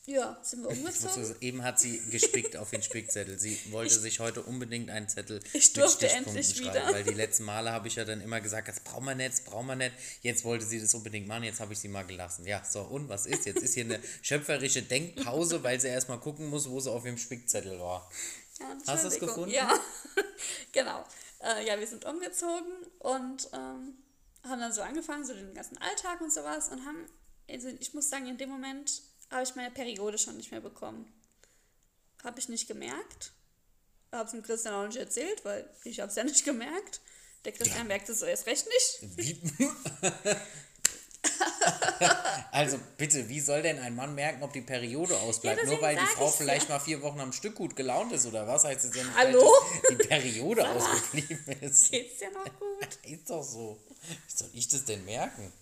ja, 0.07 0.39
sind 0.43 0.63
wir 0.63 0.71
Ich 0.71 0.79
umgezogen. 0.79 1.25
sagen, 1.25 1.37
eben 1.41 1.63
hat 1.63 1.81
sie 1.81 1.99
gespickt 2.11 2.57
auf 2.57 2.71
den 2.71 2.83
Spickzettel. 2.83 3.39
Sie 3.39 3.59
wollte 3.73 3.99
sich 3.99 4.21
heute 4.21 4.43
unbedingt 4.43 4.91
einen 4.91 5.09
Zettel 5.09 5.41
Ich 5.55 5.73
durfte 5.73 6.09
endlich 6.11 6.49
schreiben, 6.57 6.75
wieder. 6.75 6.93
weil 6.93 7.05
die 7.05 7.15
letzten 7.15 7.45
Male 7.45 7.73
habe 7.73 7.89
ich 7.89 7.95
ja 7.95 8.05
dann 8.05 8.21
immer 8.21 8.41
gesagt, 8.43 8.69
das 8.69 8.81
brauchen 8.81 9.05
wir 9.07 9.15
nicht, 9.15 9.33
das 9.33 9.41
brauchen 9.45 9.67
wir 9.67 9.77
nicht. 9.77 9.93
Jetzt 10.21 10.45
wollte 10.45 10.67
sie 10.67 10.79
das 10.81 10.93
unbedingt 10.95 11.27
machen, 11.27 11.45
jetzt 11.45 11.61
habe 11.61 11.73
ich 11.73 11.79
sie 11.79 11.89
mal 11.89 12.05
gelassen. 12.05 12.47
Ja, 12.47 12.63
so, 12.65 12.83
und 12.83 13.09
was 13.09 13.25
ist? 13.25 13.47
Jetzt 13.47 13.63
ist 13.63 13.75
hier 13.75 13.85
eine 13.85 13.99
schöpferische 14.23 14.83
Denkpause, 14.83 15.63
weil 15.63 15.81
sie 15.81 15.89
erstmal 15.89 16.21
gucken 16.21 16.51
muss, 16.51 16.69
wo 16.69 16.81
sie 16.81 16.91
auf 16.91 17.05
dem 17.05 17.17
Spickzettel 17.17 17.81
war. 17.81 18.11
Ja, 18.61 18.77
Hast 18.87 19.05
du 19.05 19.09
es 19.09 19.19
gefunden? 19.19 19.51
Ja, 19.51 19.73
genau. 20.73 21.05
Äh, 21.41 21.67
ja, 21.67 21.79
wir 21.79 21.87
sind 21.87 22.05
umgezogen 22.05 22.73
und 23.01 23.49
ähm, 23.53 23.95
haben 24.43 24.61
dann 24.61 24.73
so 24.73 24.83
angefangen, 24.83 25.25
so 25.25 25.33
den 25.33 25.55
ganzen 25.55 25.79
Alltag 25.79 26.21
und 26.21 26.33
sowas 26.33 26.69
und 26.69 26.85
haben, 26.85 27.07
also 27.51 27.69
ich 27.81 27.95
muss 27.95 28.11
sagen, 28.11 28.27
in 28.27 28.37
dem 28.39 28.51
Moment 28.51 29.03
habe 29.31 29.43
ich 29.43 29.55
meine 29.55 29.71
Periode 29.71 30.19
schon 30.19 30.37
nicht 30.37 30.51
mehr 30.51 30.61
bekommen. 30.61 31.13
Habe 32.23 32.39
ich 32.39 32.49
nicht 32.49 32.69
gemerkt. 32.69 33.33
Habe 34.13 34.25
es 34.25 34.31
dem 34.31 34.43
Christian 34.43 34.75
auch 34.75 34.87
nicht 34.87 34.97
erzählt, 34.97 35.45
weil 35.45 35.69
ich 35.85 36.01
habe 36.01 36.11
es 36.11 36.17
ja 36.17 36.25
nicht 36.25 36.45
gemerkt. 36.45 37.01
Der 37.45 37.53
Christian 37.53 37.87
merkt 37.87 38.09
es 38.09 38.23
erst 38.23 38.47
recht 38.47 38.67
nicht. 38.67 39.17
Wie? 39.17 39.53
also 42.53 42.79
bitte, 42.97 43.29
wie 43.29 43.41
soll 43.41 43.63
denn 43.63 43.79
ein 43.79 43.95
Mann 43.95 44.15
merken, 44.15 44.43
ob 44.43 44.53
die 44.53 44.63
Periode 44.63 45.17
ausbleibt? 45.19 45.63
Ja, 45.63 45.67
Nur 45.67 45.83
weil 45.83 45.97
die 45.97 46.07
Frau 46.07 46.31
vielleicht 46.31 46.69
ja. 46.69 46.77
mal 46.77 46.81
vier 46.81 47.03
Wochen 47.03 47.21
am 47.21 47.33
Stück 47.33 47.55
gut 47.55 47.77
gelaunt 47.77 48.13
ist 48.13 48.27
oder 48.27 48.47
was? 48.47 48.65
Heißt 48.65 48.85
es 48.85 48.95
ja 48.95 49.05
nicht, 49.05 49.17
Hallo? 49.17 49.43
dass 49.43 49.91
die 49.91 49.97
Periode 49.97 50.69
ausgeblieben 50.69 51.45
ist. 51.61 51.91
Geht's 51.91 52.19
dir 52.19 52.31
noch 52.31 52.45
gut? 52.45 52.99
Ist 53.05 53.29
doch 53.29 53.43
so. 53.43 53.79
Wie 54.01 54.37
soll 54.37 54.51
ich 54.53 54.69
das 54.69 54.85
denn 54.85 55.05
merken? 55.05 55.53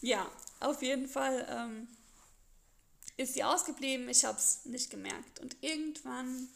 Ja, 0.00 0.28
auf 0.60 0.82
jeden 0.82 1.08
Fall 1.08 1.46
ähm, 1.48 1.88
ist 3.16 3.34
sie 3.34 3.44
ausgeblieben. 3.44 4.08
Ich 4.08 4.24
habe 4.24 4.38
es 4.38 4.64
nicht 4.64 4.90
gemerkt. 4.90 5.40
Und 5.40 5.56
irgendwann, 5.60 6.48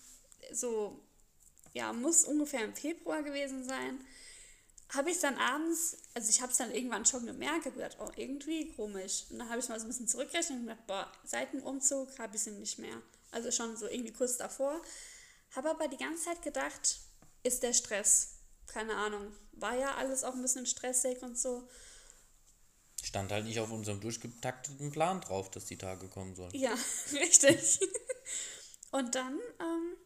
so, 0.53 1.01
ja, 1.75 1.93
muss 1.93 2.25
ungefähr 2.25 2.65
im 2.65 2.75
Februar 2.75 3.23
gewesen 3.23 3.65
sein, 3.65 4.01
habe 4.91 5.11
ich 5.11 5.19
dann 5.19 5.37
abends, 5.37 5.99
also 6.15 6.31
ich 6.31 6.41
habe 6.41 6.53
es 6.53 6.59
dann 6.59 6.73
irgendwann 6.73 7.05
schon 7.05 7.27
gemerkt, 7.27 7.67
habe 7.67 7.77
gedacht, 7.77 7.97
oh, 8.01 8.11
irgendwie 8.17 8.73
komisch. 8.73 9.25
Und 9.31 9.39
dann 9.41 9.49
habe 9.49 9.59
ich 9.59 9.69
mal 9.69 9.79
so 9.81 9.87
ein 9.87 9.89
bisschen 9.89 10.09
zurückgerechnet 10.09 10.61
und 10.61 10.67
gedacht, 10.67 10.87
boah, 10.87 11.13
seit 11.25 11.53
dem 11.53 11.63
Umzug 11.63 12.19
habe 12.19 12.37
ich 12.37 12.43
sie 12.43 12.53
nicht 12.53 12.79
mehr. 12.79 13.03
Also 13.33 13.51
schon 13.51 13.77
so 13.77 13.89
irgendwie 13.89 14.13
kurz 14.13 14.37
davor. 14.37 14.81
Habe 15.55 15.71
aber 15.71 15.89
die 15.89 15.97
ganze 15.97 16.25
Zeit 16.25 16.43
gedacht, 16.43 17.01
ist 17.43 17.63
der 17.63 17.73
Stress? 17.73 18.35
Keine 18.67 18.95
Ahnung. 18.95 19.33
War 19.53 19.77
ja 19.77 19.95
alles 19.97 20.23
auch 20.23 20.35
ein 20.35 20.43
bisschen 20.43 20.67
stressig 20.67 21.23
und 21.23 21.39
so. 21.39 21.69
Stand 23.07 23.31
halt 23.31 23.45
nicht 23.45 23.61
auf 23.61 23.71
unserem 23.71 24.01
durchgetakteten 24.01 24.91
Plan 24.91 25.21
drauf, 25.21 25.49
dass 25.51 25.67
die 25.67 25.79
Tage 25.79 26.09
kommen 26.09 26.35
sollen. 26.35 26.51
Ja, 26.55 26.75
richtig. 27.13 27.79
Und 28.91 29.15
dann 29.15 29.39
ähm, 29.61 29.97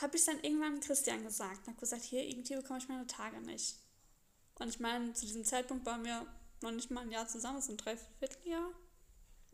habe 0.00 0.16
ich 0.16 0.24
dann 0.24 0.42
irgendwann 0.42 0.80
Christian 0.80 1.22
gesagt. 1.22 1.58
Und 1.60 1.68
habe 1.68 1.80
gesagt, 1.80 2.02
hier, 2.02 2.24
irgendwie 2.24 2.56
bekomme 2.56 2.80
ich 2.80 2.88
meine 2.88 3.06
Tage 3.06 3.40
nicht. 3.40 3.76
Und 4.56 4.68
ich 4.68 4.80
meine, 4.80 5.12
zu 5.12 5.26
diesem 5.26 5.44
Zeitpunkt 5.44 5.86
waren 5.86 6.04
wir 6.04 6.26
noch 6.60 6.72
nicht 6.72 6.90
mal 6.90 7.02
ein 7.02 7.10
Jahr 7.12 7.28
zusammen, 7.28 7.58
es 7.58 7.66
ist 7.66 7.70
ein 7.70 7.76
Dreivierteljahr 7.76 8.72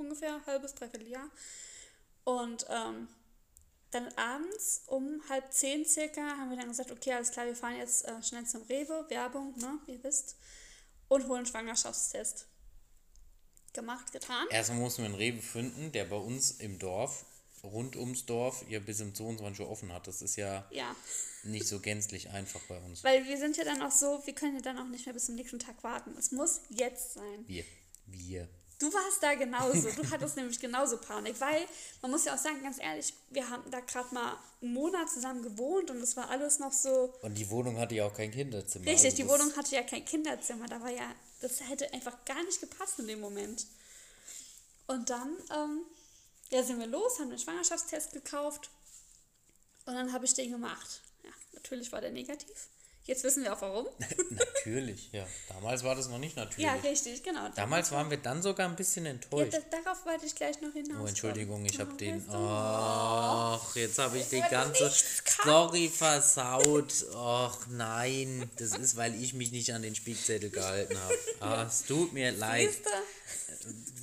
ungefähr, 0.01 0.41
halbes, 0.47 0.75
Dreivierteljahr. 0.75 1.31
Und 2.25 2.65
ähm, 2.71 3.09
dann 3.91 4.09
abends 4.17 4.85
um 4.87 5.21
halb 5.29 5.53
zehn 5.53 5.85
circa 5.85 6.23
haben 6.23 6.51
wir 6.51 6.57
dann 6.57 6.69
gesagt, 6.69 6.91
okay, 6.91 7.13
alles 7.13 7.31
klar, 7.31 7.47
wir 7.47 7.57
fahren 7.57 7.77
jetzt 7.77 8.07
äh, 8.07 8.23
schnell 8.23 8.47
zum 8.47 8.63
Rewe, 8.63 9.05
Werbung, 9.09 9.55
ne, 9.59 9.79
ihr 9.87 10.03
wisst, 10.03 10.37
und 11.09 11.29
holen 11.29 11.45
Schwangerschaftstest. 11.47 12.47
Gemacht, 13.73 14.13
getan. 14.13 14.47
Erstmal 14.51 14.79
mussten 14.81 15.03
wir 15.03 15.07
einen 15.07 15.15
Rewe 15.15 15.41
finden, 15.43 15.93
der 15.93 16.05
bei 16.05 16.17
uns 16.17 16.51
im 16.53 16.79
Dorf, 16.79 17.25
rund 17.63 17.95
ums 17.97 18.27
Dorf, 18.27 18.65
ja 18.69 18.81
bis 18.81 19.01
um 19.01 19.15
22 19.15 19.61
Uhr 19.65 19.71
offen 19.71 19.93
hat. 19.93 20.07
Das 20.07 20.23
ist 20.23 20.37
ja 20.37 20.67
Ja, 20.71 20.95
nicht 21.45 21.67
so 21.67 21.79
gänzlich 21.79 22.31
einfach 22.31 22.61
bei 22.69 22.79
uns. 22.81 23.05
Weil 23.05 23.27
wir 23.27 23.39
sind 23.39 23.57
ja 23.57 23.65
dann 23.65 23.83
auch 23.83 23.93
so, 23.93 24.21
wir 24.25 24.35
können 24.35 24.57
ja 24.57 24.63
dann 24.63 24.79
auch 24.79 24.89
nicht 24.89 25.07
mehr 25.07 25.13
bis 25.13 25.27
zum 25.27 25.37
nächsten 25.37 25.59
Tag 25.59 25.83
warten. 25.85 26.15
Es 26.19 26.33
muss 26.33 26.63
jetzt 26.71 27.15
sein. 27.15 27.45
Wir. 27.47 27.65
Wir. 28.07 28.49
Du 28.81 28.91
warst 28.93 29.23
da 29.23 29.35
genauso. 29.35 29.91
Du 29.91 30.11
hattest 30.11 30.37
nämlich 30.37 30.59
genauso 30.59 30.97
Panik, 30.97 31.39
weil 31.39 31.67
man 32.01 32.11
muss 32.11 32.25
ja 32.25 32.35
auch 32.35 32.39
sagen, 32.39 32.63
ganz 32.63 32.79
ehrlich, 32.79 33.13
wir 33.29 33.49
haben 33.49 33.71
da 33.71 33.81
gerade 33.81 34.13
mal 34.15 34.39
einen 34.63 34.73
Monat 34.73 35.11
zusammen 35.11 35.43
gewohnt 35.43 35.91
und 35.91 35.99
es 35.99 36.17
war 36.17 36.31
alles 36.31 36.59
noch 36.59 36.73
so. 36.73 37.15
Und 37.21 37.35
die 37.35 37.49
Wohnung 37.51 37.79
hatte 37.79 37.95
ja 37.95 38.07
auch 38.07 38.15
kein 38.15 38.31
Kinderzimmer. 38.31 38.87
Richtig, 38.87 39.05
also 39.05 39.17
die 39.19 39.29
Wohnung 39.29 39.55
hatte 39.55 39.75
ja 39.75 39.83
kein 39.83 40.05
Kinderzimmer. 40.07 40.67
Da 40.67 40.81
war 40.81 40.91
ja, 40.91 41.15
das 41.43 41.61
hätte 41.61 41.93
einfach 41.93 42.25
gar 42.25 42.43
nicht 42.43 42.59
gepasst 42.59 42.99
in 42.99 43.07
dem 43.07 43.21
Moment. 43.21 43.67
Und 44.87 45.11
dann, 45.11 45.37
ähm, 45.55 45.83
ja, 46.51 46.63
sind 46.63 46.81
wir 46.81 46.87
los, 46.87 47.21
haben 47.21 47.29
den 47.29 47.39
Schwangerschaftstest 47.39 48.13
gekauft 48.13 48.71
und 49.85 49.95
dann 49.95 50.11
habe 50.13 50.25
ich 50.25 50.33
den 50.33 50.51
gemacht. 50.51 51.03
Ja, 51.23 51.31
natürlich 51.53 51.93
war 51.93 52.01
der 52.01 52.13
negativ. 52.13 52.69
Jetzt 53.07 53.25
wissen 53.25 53.43
wir 53.43 53.53
auch 53.55 53.61
warum. 53.63 53.87
Natürlich, 54.31 55.09
ja. 55.13 55.27
Damals 55.49 55.83
war 55.83 55.95
das 55.97 56.09
noch 56.09 56.19
nicht 56.19 56.37
natürlich. 56.37 56.65
Ja, 56.65 56.75
richtig, 56.75 57.23
genau. 57.23 57.49
Damals 57.57 57.91
waren 57.93 58.11
wir 58.11 58.19
dann 58.19 58.43
sogar 58.43 58.69
ein 58.69 58.77
bisschen 58.77 59.05
Ja, 59.07 59.13
enttäuscht. 59.13 59.55
da, 59.55 59.79
darauf 59.83 60.05
wollte 60.07 60.27
ich 60.27 60.35
gleich 60.35 60.61
noch 60.61 60.73
hinaus. 60.73 61.01
Oh, 61.03 61.07
Entschuldigung, 61.07 61.65
ich 61.65 61.81
habe 61.81 61.93
den. 61.95 62.23
Ach, 62.31 63.75
jetzt 63.75 63.99
habe 63.99 64.19
ich 64.19 64.29
die 64.29 64.43
ganze. 64.51 64.91
Story 64.91 65.89
versaut. 65.89 66.93
Ach 67.17 67.59
nein, 67.71 68.49
das 68.57 68.77
ist, 68.77 68.97
weil 68.97 69.21
ich 69.21 69.33
mich 69.35 69.51
nicht 69.51 69.73
an 69.73 69.83
den 69.83 69.95
Spickzettel 69.95 70.51
gehalten 70.51 70.97
habe. 70.99 71.15
Ah, 71.41 71.65
es 71.67 71.85
tut 71.85 72.13
mir 72.13 72.31
leid. 72.33 72.71
Siehst 72.71 72.87
du? 72.87 72.91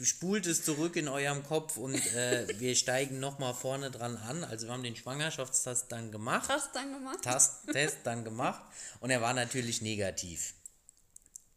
Spult 0.03 0.45
es 0.45 0.63
zurück 0.63 0.95
in 0.95 1.07
eurem 1.07 1.43
Kopf 1.43 1.77
und 1.77 1.95
äh, 2.13 2.47
wir 2.59 2.75
steigen 2.75 3.19
nochmal 3.19 3.53
vorne 3.53 3.91
dran 3.91 4.17
an. 4.17 4.43
Also 4.43 4.67
wir 4.67 4.73
haben 4.73 4.83
den 4.83 4.95
Schwangerschaftstest 4.95 5.91
dann 5.91 6.11
gemacht. 6.11 6.49
Hast 6.49 6.75
dann 6.75 6.93
gemacht? 6.93 7.21
Tast 7.21 7.67
Test 7.71 7.97
dann 8.03 8.23
gemacht 8.23 8.61
und 8.99 9.09
er 9.09 9.21
war 9.21 9.33
natürlich 9.33 9.81
negativ. 9.81 10.53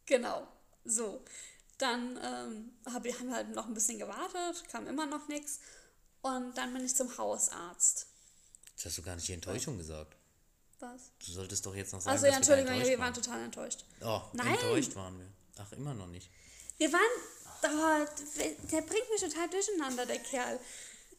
Genau. 0.05 0.47
So. 0.85 1.23
Dann 1.77 2.17
ähm, 2.23 2.71
hab, 2.85 3.05
haben 3.05 3.27
wir 3.27 3.35
halt 3.35 3.55
noch 3.55 3.65
ein 3.65 3.73
bisschen 3.73 3.97
gewartet, 3.97 4.63
kam 4.71 4.87
immer 4.87 5.05
noch 5.05 5.27
nichts. 5.27 5.59
Und 6.21 6.55
dann 6.55 6.73
bin 6.73 6.85
ich 6.85 6.95
zum 6.95 7.17
Hausarzt. 7.17 8.07
Das 8.75 8.85
hast 8.85 8.97
du 8.97 9.01
gar 9.01 9.15
nicht 9.15 9.27
die 9.27 9.33
Enttäuschung 9.33 9.77
gesagt. 9.77 10.15
Was? 10.79 11.11
Du 11.25 11.31
solltest 11.31 11.65
doch 11.65 11.75
jetzt 11.75 11.93
noch 11.93 12.01
sagen, 12.01 12.13
Also 12.13 12.25
ja, 12.25 12.31
wir 12.31 12.37
Entschuldigung, 12.37 12.75
ja, 12.75 12.85
wir 12.85 12.99
waren 12.99 13.13
total 13.13 13.43
enttäuscht. 13.43 13.85
Oh, 14.01 14.21
Nein. 14.33 14.47
enttäuscht 14.47 14.95
waren 14.95 15.17
wir. 15.19 15.27
Ach, 15.57 15.71
immer 15.73 15.93
noch 15.93 16.07
nicht. 16.07 16.29
Wir 16.77 16.91
waren. 16.91 17.01
Oh, 17.63 18.05
der 18.71 18.81
bringt 18.81 19.09
mich 19.11 19.21
total 19.21 19.49
durcheinander, 19.49 20.05
der 20.05 20.19
Kerl. 20.19 20.59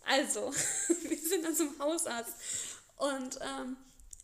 Also, 0.05 0.53
wir 1.03 1.19
sind 1.19 1.45
dann 1.45 1.55
zum 1.55 1.79
Hausarzt. 1.79 2.35
Und 2.97 3.39
ähm, 3.41 3.77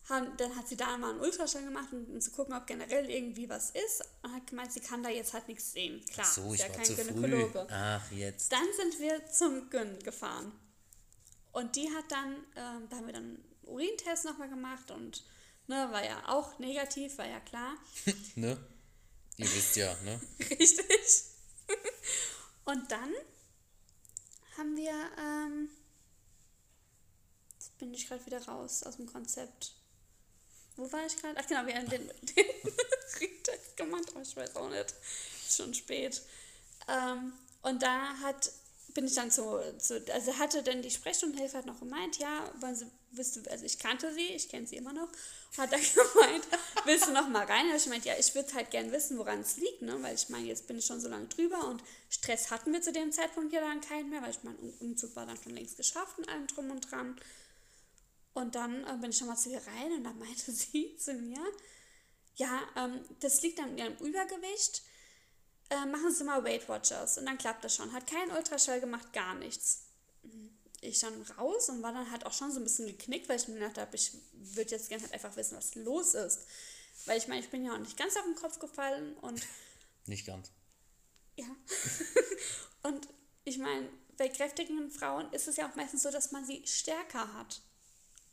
haben, 0.09 0.37
dann 0.37 0.57
hat 0.57 0.69
sie 0.69 0.77
da 0.77 0.97
mal 0.97 1.11
einen 1.11 1.21
Ultraschall 1.21 1.65
gemacht, 1.65 1.89
um, 1.93 2.05
um 2.07 2.21
zu 2.21 2.31
gucken, 2.31 2.55
ob 2.55 2.67
generell 2.67 3.11
irgendwie 3.11 3.49
was 3.49 3.71
ist. 3.71 4.03
Und 4.23 4.35
hat 4.35 4.47
gemeint, 4.47 4.73
sie 4.73 4.81
kann 4.81 5.03
da 5.03 5.11
jetzt 5.11 5.33
halt 5.33 5.49
nichts 5.49 5.73
sehen. 5.73 6.05
Klar, 6.13 6.27
Ach 6.29 6.35
so, 6.35 6.53
ist 6.53 6.61
ja 6.61 6.69
kein 6.69 6.85
zu 6.85 6.95
früh. 6.95 7.05
Gynäkologe. 7.05 7.67
Ach, 7.71 8.11
jetzt. 8.13 8.53
Dann 8.53 8.67
sind 8.77 8.99
wir 9.01 9.27
zum 9.31 9.69
Gyn 9.71 9.99
gefahren. 10.01 10.53
Und 11.53 11.77
die 11.77 11.89
hat 11.95 12.05
dann, 12.11 12.35
ähm, 12.57 12.89
da 12.89 12.97
haben 12.97 13.07
wir 13.07 13.13
dann 13.15 13.25
einen 13.25 13.45
Urintest 13.65 14.25
nochmal 14.25 14.49
gemacht 14.49 14.91
und 14.91 15.23
Ne, 15.69 15.87
war 15.93 16.03
ja 16.03 16.27
auch 16.29 16.59
negativ, 16.59 17.19
war 17.19 17.27
ja 17.29 17.41
klar. 17.41 17.77
ne? 18.37 18.57
Ihr 19.37 19.55
wisst 19.55 19.77
ja, 19.77 19.95
ne? 20.03 20.19
Richtig. 20.51 21.25
Und 22.65 22.91
dann 22.91 23.15
haben 24.57 24.77
wir, 24.77 24.93
ähm, 25.19 25.71
jetzt 27.55 27.79
bin 27.79 27.95
ich 27.95 28.09
gerade 28.09 28.25
wieder 28.27 28.45
raus 28.45 28.83
aus 28.83 28.97
dem 28.97 29.07
Konzept. 29.07 29.73
Wo 30.77 30.91
war 30.93 31.07
ich 31.07 31.17
gerade? 31.17 31.39
Ach 31.39 31.47
genau, 31.47 31.67
wir 31.67 31.75
haben 31.75 31.89
den, 31.89 32.07
den 32.23 32.47
Retext 33.21 33.77
gemacht, 33.77 34.11
aber 34.11 34.23
ich 34.23 34.37
weiß 34.37 34.57
auch 34.57 34.69
nicht. 34.69 34.95
Ist 35.47 35.57
schon 35.57 35.75
spät. 35.75 36.23
Ähm, 36.89 37.33
und 37.63 37.83
da 37.83 38.19
hat, 38.21 38.51
bin 38.95 39.07
ich 39.07 39.14
dann 39.14 39.30
zu, 39.30 39.61
zu 39.78 40.02
also 40.12 40.38
hatte 40.38 40.62
dann 40.62 40.83
die 40.83 40.90
Sprechstundenhilfe 40.90 41.59
hat 41.59 41.66
noch 41.66 41.80
gemeint, 41.80 42.18
ja, 42.18 42.50
willst 43.11 43.37
du, 43.37 43.50
also 43.50 43.64
ich 43.64 43.78
kannte 43.78 44.12
sie, 44.12 44.28
ich 44.28 44.49
kenne 44.49 44.66
sie 44.66 44.76
immer 44.76 44.92
noch, 44.92 45.09
hat 45.57 45.73
dann 45.73 45.80
gemeint, 45.95 46.45
willst 46.85 47.07
du 47.07 47.12
noch 47.12 47.28
mal 47.28 47.45
rein? 47.45 47.66
ich 47.76 47.87
meinte, 47.87 48.09
ja, 48.09 48.14
ich 48.18 48.35
würde 48.35 48.52
halt 48.54 48.71
gern 48.71 48.90
wissen, 48.90 49.18
woran 49.18 49.40
es 49.40 49.57
liegt, 49.57 49.83
ne, 49.83 50.02
weil 50.02 50.14
ich 50.14 50.28
meine, 50.28 50.47
jetzt 50.47 50.66
bin 50.66 50.78
ich 50.78 50.87
schon 50.87 51.00
so 51.00 51.09
lange 51.09 51.26
drüber 51.26 51.68
und 51.68 51.83
Stress 52.09 52.50
hatten 52.50 52.73
wir 52.73 52.83
zu 52.83 52.92
dem 52.92 53.12
Zeitpunkt 53.12 53.52
ja 53.52 53.61
dann 53.61 53.80
keinen 53.80 54.11
mehr, 54.11 54.23
weil 54.23 54.30
ich 54.30 54.42
mein 54.42 54.57
Umzug 54.80 55.14
war 55.16 55.26
dann 55.26 55.38
schon 55.42 55.54
längst 55.54 55.76
geschafft 55.76 56.18
und 56.18 56.28
allem 56.28 56.47
drum 56.47 56.71
und 56.71 56.90
dran. 56.90 57.16
Und 58.35 58.54
dann 58.54 58.85
äh, 58.85 58.97
bin 59.00 59.11
ich 59.11 59.18
schon 59.18 59.26
mal 59.26 59.37
zu 59.37 59.50
ihr 59.50 59.62
rein 59.66 59.92
und 59.92 60.04
dann 60.04 60.18
meinte 60.18 60.52
sie 60.52 60.97
zu 60.97 61.12
mir, 61.14 61.40
ja, 62.37 62.62
ähm, 62.76 63.00
das 63.21 63.42
liegt 63.42 63.61
an 63.61 63.76
ihrem 63.76 63.97
Übergewicht. 63.97 64.83
Äh, 65.71 65.87
machen 65.87 66.13
Sie 66.13 66.25
mal 66.25 66.43
Weight 66.45 66.69
Watchers 66.69 67.19
und 67.19 67.27
dann 67.27 67.39
klappt 67.39 67.65
das 67.65 67.77
schon. 67.77 67.93
Hat 67.93 68.07
keinen 68.07 68.31
Ultraschall 68.31 68.81
gemacht, 68.81 69.13
gar 69.13 69.35
nichts. 69.35 69.85
Ich 70.81 71.01
dann 71.01 71.23
raus 71.39 71.69
und 71.69 71.83
war 71.83 71.93
dann 71.93 72.11
halt 72.11 72.25
auch 72.25 72.33
schon 72.33 72.53
so 72.53 72.61
ein 72.61 72.65
bisschen 72.65 72.87
geknickt, 72.87 73.29
weil 73.29 73.37
ich 73.37 73.49
mir 73.49 73.55
gedacht 73.55 73.79
habe, 73.79 73.97
ich 73.97 74.13
würde 74.33 74.71
jetzt 74.71 74.89
gerne 74.89 75.03
halt 75.03 75.13
einfach 75.13 75.37
wissen, 75.37 75.57
was 75.57 75.75
los 75.75 76.15
ist. 76.15 76.41
Weil 77.07 77.19
ich 77.19 77.29
meine, 77.29 77.41
ich 77.41 77.51
bin 77.51 77.65
ja 77.65 77.75
auch 77.75 77.79
nicht 77.79 77.97
ganz 77.97 78.17
auf 78.17 78.25
den 78.25 78.35
Kopf 78.35 78.59
gefallen 78.59 79.17
und. 79.19 79.41
Nicht 80.07 80.27
ganz. 80.27 80.51
Ja. 81.37 81.45
und 82.83 83.07
ich 83.45 83.59
meine, 83.59 83.91
bei 84.17 84.29
kräftigen 84.29 84.91
Frauen 84.91 85.31
ist 85.33 85.49
es 85.49 85.57
ja 85.57 85.69
auch 85.69 85.75
meistens 85.75 86.03
so, 86.03 86.11
dass 86.11 86.33
man 86.33 86.47
sie 86.47 86.67
stärker 86.67 87.33
hat 87.35 87.61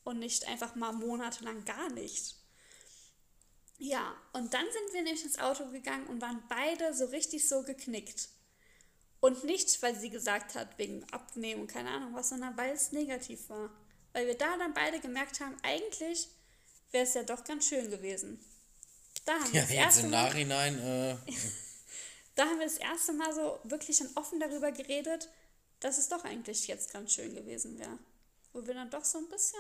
und 0.06 0.20
nicht 0.20 0.48
einfach 0.48 0.76
mal 0.76 0.94
monatelang 0.94 1.66
gar 1.66 1.90
nicht. 1.90 2.36
Ja, 3.78 4.16
und 4.34 4.54
dann 4.54 4.66
sind 4.66 4.94
wir 4.94 5.04
nämlich 5.04 5.24
ins 5.24 5.40
Auto 5.40 5.70
gegangen 5.70 6.08
und 6.08 6.22
waren 6.22 6.44
beide 6.48 6.94
so 6.94 7.06
richtig 7.06 7.48
so 7.48 7.64
geknickt. 7.64 8.30
Und 9.20 9.44
nicht, 9.44 9.82
weil 9.82 9.96
sie 9.96 10.10
gesagt 10.10 10.56
hat, 10.56 10.78
wegen 10.78 11.04
Abnehmen 11.12 11.62
und 11.62 11.68
keine 11.68 11.90
Ahnung 11.90 12.14
was, 12.14 12.30
sondern 12.30 12.56
weil 12.58 12.74
es 12.74 12.92
negativ 12.92 13.50
war. 13.50 13.70
Weil 14.14 14.28
wir 14.28 14.38
da 14.38 14.58
dann 14.58 14.74
beide 14.74 15.00
gemerkt 15.00 15.40
haben, 15.40 15.58
eigentlich 15.64 16.28
wäre 16.92 17.06
es 17.06 17.14
ja 17.16 17.24
doch 17.24 17.44
ganz 17.44 17.68
schön 17.68 17.90
gewesen. 17.90 18.40
Da 19.26 19.34
haben 19.34 19.54
ja, 19.54 19.68
wir 19.68 19.84
das 19.84 19.96
jetzt 19.96 20.06
im 20.06 20.12
Nachhinein. 20.12 20.80
Äh, 20.80 21.18
da 22.36 22.46
haben 22.46 22.60
wir 22.60 22.68
das 22.68 22.78
erste 22.78 23.14
Mal 23.14 23.34
so 23.34 23.60
wirklich 23.64 23.98
dann 23.98 24.12
offen 24.16 24.40
darüber 24.40 24.72
geredet, 24.72 25.30
dass 25.80 25.98
es 25.98 26.08
doch 26.08 26.24
eigentlich 26.24 26.68
jetzt 26.68 26.94
ganz 26.94 27.14
schön 27.14 27.34
gewesen 27.34 27.78
wäre. 27.80 27.98
Wo 28.54 28.66
wir 28.66 28.74
dann 28.74 28.90
doch 28.90 29.04
so 29.04 29.18
ein 29.18 29.28
bisschen 29.28 29.60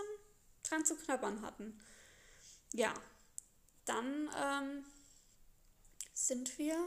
dran 0.63 0.85
zu 0.85 0.95
knabbern 0.95 1.41
hatten. 1.41 1.79
Ja, 2.73 2.93
dann 3.85 4.29
ähm, 4.41 4.85
sind 6.13 6.57
wir 6.57 6.77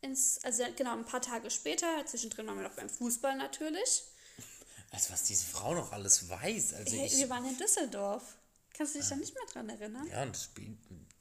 ins, 0.00 0.42
also 0.44 0.64
genau, 0.76 0.92
ein 0.92 1.04
paar 1.04 1.22
Tage 1.22 1.50
später, 1.50 1.86
zwischendrin 2.06 2.46
waren 2.46 2.56
wir 2.56 2.64
noch 2.64 2.76
beim 2.76 2.88
Fußball 2.88 3.36
natürlich. 3.36 4.02
Also 4.92 5.12
was 5.12 5.22
diese 5.22 5.44
Frau 5.44 5.72
noch 5.72 5.92
alles 5.92 6.28
weiß. 6.28 6.74
Also 6.74 6.96
hey, 6.96 7.08
wir 7.16 7.30
waren 7.30 7.46
in 7.46 7.56
Düsseldorf. 7.56 8.36
Kannst 8.76 8.96
du 8.96 8.98
dich 8.98 9.06
äh, 9.06 9.10
da 9.10 9.16
nicht 9.18 9.32
mehr 9.32 9.44
dran 9.52 9.68
erinnern? 9.68 10.04
Ja, 10.08 10.24
und 10.24 10.34
das 10.34 10.42
Spiel, 10.42 10.76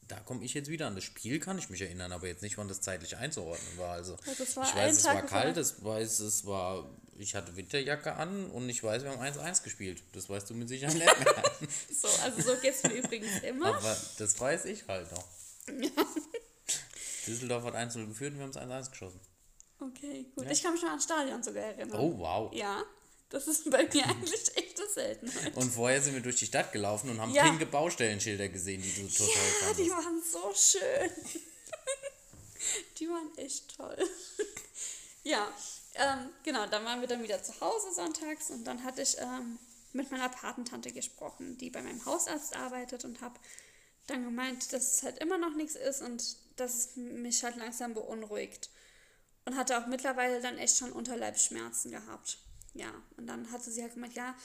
da 0.07 0.19
komme 0.21 0.43
ich 0.43 0.55
jetzt 0.55 0.69
wieder 0.69 0.87
an. 0.87 0.95
Das 0.95 1.03
Spiel 1.03 1.39
kann 1.39 1.59
ich 1.59 1.69
mich 1.69 1.81
erinnern, 1.81 2.11
aber 2.11 2.25
jetzt 2.25 2.41
nicht, 2.41 2.57
wann 2.57 2.67
das 2.67 2.81
zeitlich 2.81 3.15
einzuordnen 3.17 3.77
war. 3.77 3.91
Also 3.91 4.13
war 4.13 4.33
ich 4.33 4.75
weiß, 4.75 4.97
es 4.97 5.03
Tag 5.03 5.15
war 5.15 5.25
kalt, 5.27 5.57
ich 5.57 5.83
weiß, 5.83 6.19
es 6.21 6.45
war 6.47 6.89
ich 7.19 7.35
hatte 7.35 7.55
Winterjacke 7.55 8.15
an 8.15 8.49
und 8.51 8.69
ich 8.69 8.81
weiß, 8.81 9.03
wir 9.03 9.11
haben 9.11 9.21
1-1 9.21 9.63
gespielt. 9.63 10.01
Das 10.13 10.29
weißt 10.29 10.49
du 10.49 10.53
mit 10.53 10.69
Sicherheit 10.69 10.95
nicht 10.95 11.05
mehr. 11.05 11.43
so, 11.91 12.07
also 12.23 12.41
so 12.41 12.55
geht 12.61 12.73
es 12.73 12.83
mir 12.83 12.93
übrigens 12.93 13.43
immer. 13.43 13.75
Aber 13.75 13.97
das 14.17 14.39
weiß 14.39 14.65
ich 14.65 14.87
halt 14.87 15.11
noch. 15.11 15.25
Ja. 15.67 15.89
Düsseldorf 17.27 17.65
hat 17.65 17.75
1-0 17.75 18.07
geführt 18.07 18.33
und 18.33 18.39
wir 18.39 18.43
haben 18.43 18.51
es 18.51 18.87
1-1 18.87 18.91
geschossen. 18.91 19.19
Okay, 19.81 20.25
gut. 20.35 20.45
Ja. 20.45 20.51
Ich 20.51 20.63
kann 20.63 20.71
mich 20.71 20.81
schon 20.81 20.89
an 20.89 21.01
Stadion 21.01 21.43
sogar 21.43 21.63
erinnern. 21.63 21.99
Oh, 21.99 22.17
wow. 22.17 22.53
Ja, 22.53 22.83
das 23.29 23.47
ist 23.47 23.69
bei 23.69 23.83
mir 23.83 24.05
eigentlich 24.05 24.55
echt 24.55 24.79
das 24.79 24.93
Seltenheit. 24.93 25.55
Und 25.55 25.71
vorher 25.71 26.01
sind 26.01 26.15
wir 26.15 26.21
durch 26.21 26.37
die 26.37 26.45
Stadt 26.45 26.71
gelaufen 26.71 27.09
und 27.09 27.19
haben 27.19 27.33
ja. 27.33 27.43
pinke 27.43 27.65
Baustellenschilder 27.65 28.47
gesehen, 28.49 28.81
die 28.81 28.93
du 28.93 29.07
total 29.07 29.27
ja, 29.27 29.65
fandest. 29.65 29.79
die 29.79 29.91
waren 29.91 30.23
so 30.23 30.53
schön. 30.55 31.11
die 32.99 33.07
waren 33.07 33.37
echt 33.37 33.75
toll. 33.75 33.97
ja, 35.23 35.53
ähm, 35.99 36.29
genau, 36.43 36.65
dann 36.67 36.85
waren 36.85 37.01
wir 37.01 37.07
dann 37.07 37.23
wieder 37.23 37.43
zu 37.43 37.59
Hause 37.61 37.93
sonntags 37.93 38.49
und 38.49 38.63
dann 38.65 38.83
hatte 38.83 39.01
ich 39.01 39.17
ähm, 39.19 39.59
mit 39.93 40.11
meiner 40.11 40.29
Patentante 40.29 40.91
gesprochen, 40.91 41.57
die 41.57 41.69
bei 41.69 41.81
meinem 41.81 42.03
Hausarzt 42.05 42.55
arbeitet 42.55 43.05
und 43.05 43.21
habe 43.21 43.39
dann 44.07 44.23
gemeint, 44.23 44.73
dass 44.73 44.95
es 44.95 45.03
halt 45.03 45.19
immer 45.19 45.37
noch 45.37 45.53
nichts 45.55 45.75
ist 45.75 46.01
und 46.01 46.37
dass 46.55 46.75
es 46.75 46.95
mich 46.95 47.43
halt 47.43 47.55
langsam 47.57 47.93
beunruhigt. 47.93 48.69
Und 49.45 49.57
hatte 49.57 49.79
auch 49.79 49.87
mittlerweile 49.87 50.41
dann 50.41 50.57
echt 50.57 50.77
schon 50.77 50.91
Unterleibsschmerzen 50.91 51.91
gehabt. 51.91 52.37
Ja, 52.73 52.91
und 53.17 53.25
dann 53.25 53.51
hatte 53.51 53.71
sie 53.71 53.81
halt 53.81 53.93
gemeint, 53.93 54.13
ja, 54.13 54.35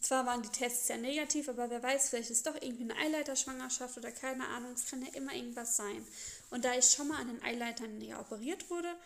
zwar 0.00 0.26
waren 0.26 0.42
die 0.42 0.48
Tests 0.48 0.88
ja 0.88 0.96
negativ, 0.96 1.48
aber 1.48 1.70
wer 1.70 1.82
weiß, 1.82 2.08
vielleicht 2.08 2.30
ist 2.30 2.46
doch 2.46 2.56
irgendwie 2.60 2.84
eine 2.84 2.96
Eileiterschwangerschaft 2.96 3.98
oder 3.98 4.10
keine 4.10 4.46
Ahnung, 4.48 4.72
es 4.72 4.86
kann 4.86 5.02
ja 5.02 5.12
immer 5.14 5.34
irgendwas 5.34 5.76
sein. 5.76 6.04
Und 6.50 6.64
da 6.64 6.74
ich 6.74 6.86
schon 6.86 7.08
mal 7.08 7.20
an 7.20 7.28
den 7.28 7.42
Eileitern 7.42 7.98
näher 7.98 8.20
operiert 8.20 8.68
wurde, 8.70 8.96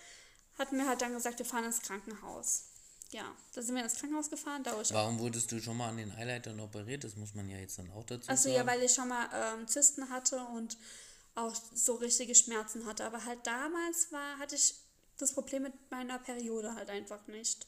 hatten 0.58 0.78
wir 0.78 0.86
halt 0.86 1.02
dann 1.02 1.12
gesagt, 1.12 1.38
wir 1.38 1.46
fahren 1.46 1.64
ins 1.64 1.82
Krankenhaus. 1.82 2.64
Ja, 3.10 3.34
da 3.54 3.62
sind 3.62 3.75
wir 3.75 3.84
ins 3.84 3.94
Krankenhaus 3.94 4.30
gefahren. 4.30 4.64
Da 4.64 4.75
Warum 4.90 5.18
wurdest 5.20 5.52
du 5.52 5.60
schon 5.60 5.76
mal 5.76 5.88
an 5.88 5.96
den 5.96 6.12
Eileitern 6.12 6.58
operiert? 6.58 7.04
Das 7.04 7.14
muss 7.16 7.34
man 7.34 7.48
ja 7.48 7.58
jetzt 7.58 7.78
dann 7.78 7.90
auch 7.92 8.04
dazu 8.04 8.28
Achso, 8.28 8.48
ja, 8.48 8.66
weil 8.66 8.82
ich 8.82 8.92
schon 8.92 9.08
mal 9.08 9.28
ähm, 9.32 9.68
Zysten 9.68 10.10
hatte 10.10 10.38
und 10.54 10.76
auch 11.36 11.54
so 11.75 11.94
richtige 11.94 12.34
Schmerzen 12.34 12.84
hatte. 12.86 13.04
Aber 13.04 13.25
halt 13.25 13.46
damals 13.46 14.10
war, 14.10 14.38
hatte 14.38 14.56
ich 14.56 14.75
das 15.18 15.32
Problem 15.32 15.62
mit 15.62 15.90
meiner 15.90 16.18
Periode 16.18 16.75
halt 16.75 16.90
einfach 16.90 17.26
nicht. 17.28 17.66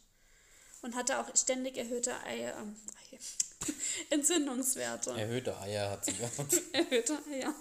Und 0.83 0.95
hatte 0.95 1.19
auch 1.19 1.35
ständig 1.37 1.77
erhöhte 1.77 2.15
Eier, 2.25 2.57
ähm, 2.57 2.77
Entzündungswerte. 4.11 5.11
Erhöhte 5.11 5.59
Eier 5.61 5.91
hat 5.91 6.05
sie 6.05 6.13
gehabt. 6.13 6.63
erhöhte 6.73 7.19
Eier. 7.31 7.55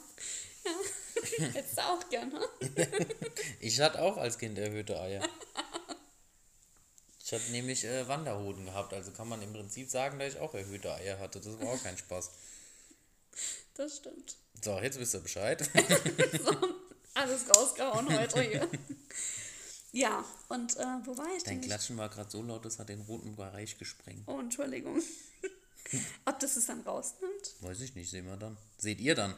Ja. 0.65 0.71
Hättest 1.53 1.77
du 1.77 1.81
auch 1.81 2.09
gerne. 2.09 2.39
ich 3.59 3.79
hatte 3.79 4.01
auch 4.01 4.17
als 4.17 4.37
Kind 4.37 4.57
erhöhte 4.57 4.99
Eier. 4.99 5.27
Ich 7.23 7.33
hatte 7.33 7.51
nämlich 7.51 7.83
äh, 7.83 8.07
Wanderhoden 8.07 8.65
gehabt, 8.65 8.93
also 8.93 9.11
kann 9.11 9.27
man 9.27 9.41
im 9.41 9.51
Prinzip 9.51 9.89
sagen, 9.89 10.17
dass 10.19 10.33
ich 10.33 10.39
auch 10.39 10.53
erhöhte 10.53 10.93
Eier 10.93 11.19
hatte. 11.19 11.41
Das 11.41 11.59
war 11.59 11.67
auch 11.67 11.83
kein 11.83 11.97
Spaß. 11.97 12.31
Das 13.73 13.97
stimmt. 13.97 14.37
So, 14.63 14.79
jetzt 14.79 14.99
wisst 14.99 15.13
ihr 15.13 15.19
Bescheid. 15.19 15.59
so, 16.43 16.55
alles 17.13 17.45
rausgehauen 17.55 18.17
heute 18.17 18.41
hier. 18.41 18.69
Ja, 19.91 20.23
und 20.49 20.77
äh, 20.77 20.83
wo 21.05 21.17
war 21.17 21.27
ich 21.35 21.43
Dein 21.43 21.61
denn? 21.61 21.69
Klatschen 21.69 21.97
war 21.97 22.09
gerade 22.09 22.29
so 22.29 22.41
laut, 22.41 22.65
das 22.65 22.79
hat 22.79 22.89
den 22.89 23.01
roten 23.01 23.35
Bereich 23.35 23.77
gesprengt. 23.77 24.23
Oh, 24.27 24.39
Entschuldigung. 24.39 25.01
Ob 26.25 26.39
das 26.39 26.57
es 26.57 26.65
dann 26.67 26.81
rausnimmt? 26.81 27.55
Weiß 27.61 27.81
ich 27.81 27.95
nicht, 27.95 28.09
sehen 28.09 28.25
wir 28.25 28.37
dann. 28.37 28.57
Seht 28.77 28.99
ihr 28.99 29.15
dann. 29.15 29.35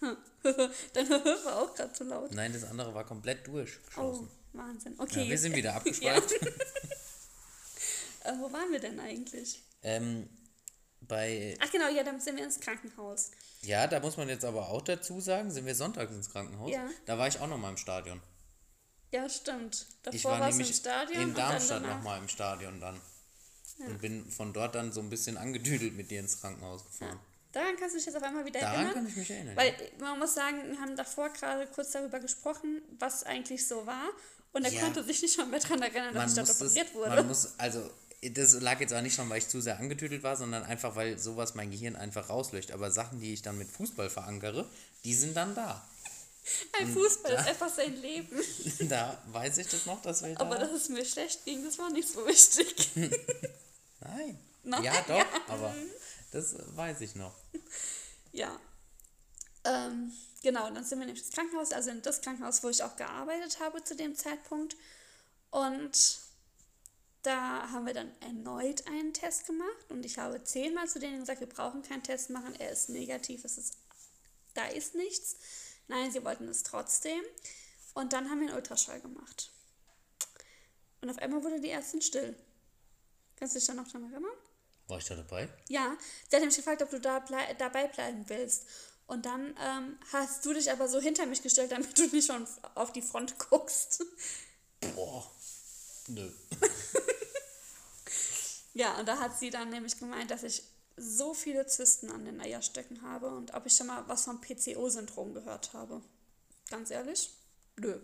Dein 0.92 1.10
war 1.10 1.62
auch 1.62 1.74
gerade 1.74 1.92
zu 1.92 2.04
laut. 2.04 2.32
Nein, 2.32 2.52
das 2.52 2.64
andere 2.64 2.94
war 2.94 3.04
komplett 3.04 3.46
durchgeschossen. 3.46 4.28
Oh, 4.28 4.58
Wahnsinn. 4.58 4.94
Okay. 4.98 5.24
Ja, 5.24 5.30
wir 5.30 5.38
sind 5.38 5.56
wieder 5.56 5.74
abgeschweift. 5.76 6.32
äh, 8.24 8.32
wo 8.38 8.52
waren 8.52 8.70
wir 8.70 8.80
denn 8.80 9.00
eigentlich? 9.00 9.62
Ähm, 9.82 10.28
bei. 11.00 11.56
Ach 11.60 11.70
genau, 11.70 11.88
ja, 11.88 12.02
dann 12.04 12.20
sind 12.20 12.36
wir 12.36 12.44
ins 12.44 12.60
Krankenhaus. 12.60 13.30
Ja, 13.62 13.86
da 13.86 14.00
muss 14.00 14.16
man 14.16 14.28
jetzt 14.28 14.44
aber 14.44 14.68
auch 14.68 14.82
dazu 14.82 15.20
sagen, 15.20 15.50
sind 15.50 15.66
wir 15.66 15.74
sonntags 15.74 16.12
ins 16.12 16.30
Krankenhaus. 16.30 16.70
Ja. 16.70 16.88
Da 17.06 17.18
war 17.18 17.26
ich 17.26 17.40
auch 17.40 17.48
noch 17.48 17.58
mal 17.58 17.70
im 17.70 17.76
Stadion. 17.76 18.20
Ja, 19.10 19.28
stimmt. 19.28 19.86
Davor 20.02 20.16
ich 20.16 20.24
war 20.24 20.48
nämlich 20.48 20.68
im 20.68 20.74
Stadion 20.74 21.22
in 21.22 21.34
Darmstadt 21.34 21.82
noch 21.82 22.02
mal 22.02 22.18
im 22.18 22.28
Stadion 22.28 22.80
dann. 22.80 23.00
Ja. 23.78 23.86
Und 23.86 24.00
bin 24.00 24.30
von 24.30 24.52
dort 24.52 24.74
dann 24.74 24.92
so 24.92 25.00
ein 25.00 25.08
bisschen 25.08 25.36
angedüdelt 25.36 25.94
mit 25.94 26.10
dir 26.10 26.20
ins 26.20 26.40
Krankenhaus 26.40 26.84
gefahren. 26.84 27.16
Ja. 27.16 27.37
Daran 27.52 27.76
kannst 27.76 27.94
du 27.94 27.98
dich 27.98 28.06
jetzt 28.06 28.16
auf 28.16 28.22
einmal 28.22 28.44
wieder 28.44 28.60
Daran 28.60 28.74
erinnern. 28.74 28.94
kann 28.94 29.06
ich 29.08 29.16
mich 29.16 29.30
erinnern. 29.30 29.56
Weil 29.56 29.74
man 29.98 30.18
muss 30.18 30.34
sagen, 30.34 30.70
wir 30.70 30.80
haben 30.80 30.96
davor 30.96 31.30
gerade 31.30 31.66
kurz 31.66 31.92
darüber 31.92 32.20
gesprochen, 32.20 32.82
was 32.98 33.24
eigentlich 33.24 33.66
so 33.66 33.86
war. 33.86 34.08
Und 34.52 34.64
er 34.64 34.72
ja. 34.72 34.80
konnte 34.80 35.02
sich 35.04 35.22
nicht 35.22 35.34
schon 35.34 35.50
mehr 35.50 35.60
daran 35.60 35.82
erinnern, 35.82 36.14
dass 36.14 36.36
man 36.36 36.44
ich 36.44 36.50
dort 36.50 36.62
operiert 36.62 36.94
wurde. 36.94 37.10
Man 37.10 37.28
muss, 37.28 37.54
also, 37.58 37.90
das 38.22 38.60
lag 38.60 38.80
jetzt 38.80 38.92
auch 38.92 39.00
nicht 39.00 39.14
schon, 39.14 39.28
weil 39.30 39.38
ich 39.38 39.48
zu 39.48 39.60
sehr 39.60 39.78
angetüdelt 39.78 40.22
war, 40.22 40.36
sondern 40.36 40.64
einfach, 40.64 40.96
weil 40.96 41.18
sowas 41.18 41.54
mein 41.54 41.70
Gehirn 41.70 41.96
einfach 41.96 42.28
rauslöscht. 42.28 42.72
Aber 42.72 42.90
Sachen, 42.90 43.20
die 43.20 43.32
ich 43.32 43.42
dann 43.42 43.56
mit 43.56 43.70
Fußball 43.70 44.10
verankere, 44.10 44.68
die 45.04 45.14
sind 45.14 45.36
dann 45.36 45.54
da. 45.54 45.86
Ein 46.80 46.92
Fußball 46.92 47.32
da, 47.32 47.40
ist 47.40 47.48
einfach 47.48 47.68
sein 47.68 47.94
Leben. 48.00 48.40
Da 48.88 49.18
weiß 49.26 49.58
ich 49.58 49.68
das 49.68 49.86
noch, 49.86 50.00
dass 50.02 50.22
wir 50.22 50.34
da... 50.34 50.40
Aber 50.40 50.56
dass 50.56 50.72
es 50.72 50.88
mir 50.88 51.04
schlecht 51.04 51.44
ging, 51.44 51.64
das 51.64 51.78
war 51.78 51.90
nicht 51.90 52.08
so 52.08 52.26
wichtig. 52.26 52.90
Nein. 54.00 54.38
Nein. 54.62 54.82
Ja, 54.84 55.00
doch, 55.08 55.24
aber 55.48 55.74
das 56.32 56.54
weiß 56.76 57.00
ich 57.02 57.14
noch. 57.14 57.34
Ja, 58.32 58.60
Ähm, 59.64 60.12
genau, 60.42 60.70
dann 60.70 60.84
sind 60.84 60.98
wir 61.00 61.06
nämlich 61.06 61.24
ins 61.24 61.34
Krankenhaus, 61.34 61.72
also 61.72 61.90
in 61.90 62.02
das 62.02 62.20
Krankenhaus, 62.20 62.62
wo 62.62 62.68
ich 62.68 62.82
auch 62.82 62.96
gearbeitet 62.96 63.58
habe 63.60 63.82
zu 63.84 63.96
dem 63.96 64.14
Zeitpunkt. 64.14 64.76
Und 65.50 66.18
da 67.22 67.70
haben 67.70 67.86
wir 67.86 67.94
dann 67.94 68.12
erneut 68.20 68.86
einen 68.86 69.12
Test 69.12 69.46
gemacht 69.46 69.90
und 69.90 70.04
ich 70.06 70.18
habe 70.18 70.42
zehnmal 70.44 70.88
zu 70.88 70.98
denen 71.00 71.20
gesagt, 71.20 71.40
wir 71.40 71.48
brauchen 71.48 71.82
keinen 71.82 72.02
Test 72.02 72.30
machen, 72.30 72.54
er 72.58 72.70
ist 72.70 72.88
negativ, 72.90 73.44
es 73.44 73.58
ist, 73.58 73.76
da 74.54 74.66
ist 74.68 74.94
nichts. 74.94 75.36
Nein, 75.88 76.12
sie 76.12 76.24
wollten 76.24 76.48
es 76.48 76.62
trotzdem. 76.62 77.20
Und 77.94 78.12
dann 78.12 78.30
haben 78.30 78.40
wir 78.40 78.48
einen 78.48 78.56
Ultraschall 78.56 79.00
gemacht. 79.00 79.50
Und 81.00 81.10
auf 81.10 81.18
einmal 81.18 81.42
wurde 81.42 81.60
die 81.60 81.70
Ärztin 81.70 82.02
still. 82.02 82.36
Kannst 83.36 83.54
du 83.54 83.58
dich 83.58 83.66
da 83.66 83.74
noch 83.74 83.88
dran 83.88 84.04
erinnern? 84.10 84.30
War 84.88 84.98
ich 84.98 85.04
da 85.04 85.14
dabei? 85.14 85.48
Ja, 85.68 85.96
sie 86.28 86.36
hat 86.36 86.40
nämlich 86.40 86.56
gefragt, 86.56 86.82
ob 86.82 86.90
du 86.90 86.98
da 86.98 87.20
blei 87.20 87.54
dabei 87.54 87.86
bleiben 87.88 88.24
willst. 88.28 88.66
Und 89.06 89.26
dann 89.26 89.54
ähm, 89.62 89.98
hast 90.12 90.44
du 90.44 90.52
dich 90.52 90.70
aber 90.70 90.88
so 90.88 91.00
hinter 91.00 91.26
mich 91.26 91.42
gestellt, 91.42 91.72
damit 91.72 91.96
du 91.98 92.06
nicht 92.08 92.26
schon 92.26 92.46
auf 92.74 92.92
die 92.92 93.02
Front 93.02 93.38
guckst. 93.38 94.02
Boah, 94.94 95.30
nö. 96.08 96.30
ja, 98.74 98.98
und 98.98 99.06
da 99.06 99.18
hat 99.18 99.38
sie 99.38 99.50
dann 99.50 99.70
nämlich 99.70 99.98
gemeint, 99.98 100.30
dass 100.30 100.42
ich 100.42 100.62
so 100.96 101.32
viele 101.32 101.66
Zysten 101.66 102.10
an 102.10 102.24
den 102.24 102.40
Eierstöcken 102.40 103.02
habe 103.02 103.28
und 103.28 103.54
ob 103.54 103.66
ich 103.66 103.76
schon 103.76 103.86
mal 103.86 104.06
was 104.08 104.24
vom 104.24 104.40
PCO-Syndrom 104.40 105.32
gehört 105.32 105.72
habe. 105.72 106.02
Ganz 106.70 106.90
ehrlich, 106.90 107.30
nö. 107.76 108.00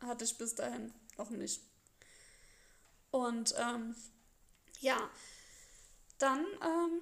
Hatte 0.00 0.24
ich 0.24 0.38
bis 0.38 0.54
dahin 0.54 0.92
noch 1.16 1.30
nicht. 1.30 1.60
Und 3.10 3.54
ähm, 3.58 3.94
ja, 4.80 5.10
dann 6.18 6.40
ähm, 6.62 7.00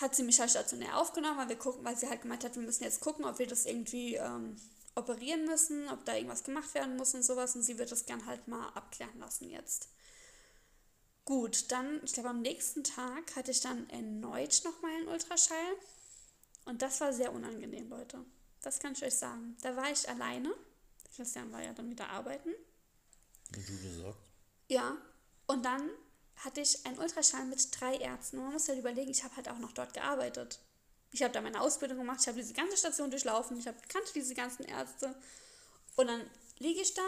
hat 0.00 0.14
sie 0.14 0.22
mich 0.22 0.40
halt 0.40 0.50
stationär 0.50 0.98
aufgenommen, 0.98 1.38
weil 1.38 1.48
wir 1.48 1.56
gucken, 1.56 1.84
weil 1.84 1.96
sie 1.96 2.08
halt 2.08 2.22
gemeint 2.22 2.44
hat, 2.44 2.56
wir 2.56 2.62
müssen 2.62 2.84
jetzt 2.84 3.00
gucken, 3.00 3.24
ob 3.24 3.38
wir 3.38 3.46
das 3.46 3.66
irgendwie 3.66 4.16
ähm, 4.16 4.56
operieren 4.94 5.44
müssen, 5.44 5.88
ob 5.88 6.04
da 6.04 6.14
irgendwas 6.14 6.44
gemacht 6.44 6.74
werden 6.74 6.96
muss 6.96 7.14
und 7.14 7.22
sowas. 7.22 7.54
Und 7.56 7.62
sie 7.62 7.78
wird 7.78 7.92
das 7.92 8.06
gern 8.06 8.26
halt 8.26 8.46
mal 8.48 8.68
abklären 8.70 9.18
lassen 9.18 9.50
jetzt. 9.50 9.88
Gut, 11.24 11.72
dann, 11.72 12.00
ich 12.04 12.12
glaube, 12.12 12.30
am 12.30 12.42
nächsten 12.42 12.84
Tag 12.84 13.34
hatte 13.34 13.50
ich 13.50 13.60
dann 13.60 13.88
erneut 13.88 14.60
nochmal 14.64 14.92
einen 14.92 15.08
Ultraschall. 15.08 15.76
Und 16.66 16.82
das 16.82 17.00
war 17.00 17.12
sehr 17.12 17.32
unangenehm, 17.32 17.88
Leute. 17.88 18.24
Das 18.62 18.78
kann 18.78 18.92
ich 18.92 19.04
euch 19.04 19.14
sagen. 19.14 19.56
Da 19.62 19.76
war 19.76 19.90
ich 19.90 20.08
alleine. 20.08 20.54
Christian 21.14 21.52
war 21.52 21.62
ja 21.62 21.72
dann 21.72 21.90
wieder 21.90 22.08
arbeiten. 22.08 22.50
Wie 23.50 23.62
du 23.62 23.82
gesagt. 23.82 24.18
Ja, 24.68 24.96
und 25.46 25.64
dann 25.64 25.90
hatte 26.36 26.60
ich 26.60 26.84
einen 26.86 26.98
Ultraschall 26.98 27.44
mit 27.46 27.68
drei 27.80 27.96
Ärzten. 27.96 28.38
Und 28.38 28.44
man 28.44 28.52
muss 28.54 28.68
halt 28.68 28.78
überlegen, 28.78 29.10
ich 29.10 29.24
habe 29.24 29.36
halt 29.36 29.48
auch 29.48 29.58
noch 29.58 29.72
dort 29.72 29.94
gearbeitet. 29.94 30.60
Ich 31.12 31.22
habe 31.22 31.32
da 31.32 31.40
meine 31.40 31.60
Ausbildung 31.60 31.98
gemacht, 31.98 32.18
ich 32.20 32.26
habe 32.26 32.38
diese 32.38 32.54
ganze 32.54 32.76
Station 32.76 33.10
durchlaufen, 33.10 33.56
ich 33.58 33.68
habe 33.68 33.78
kannte 33.88 34.12
diese 34.14 34.34
ganzen 34.34 34.64
Ärzte. 34.64 35.14
Und 35.94 36.08
dann 36.08 36.28
liege 36.58 36.80
ich 36.80 36.92
da 36.94 37.06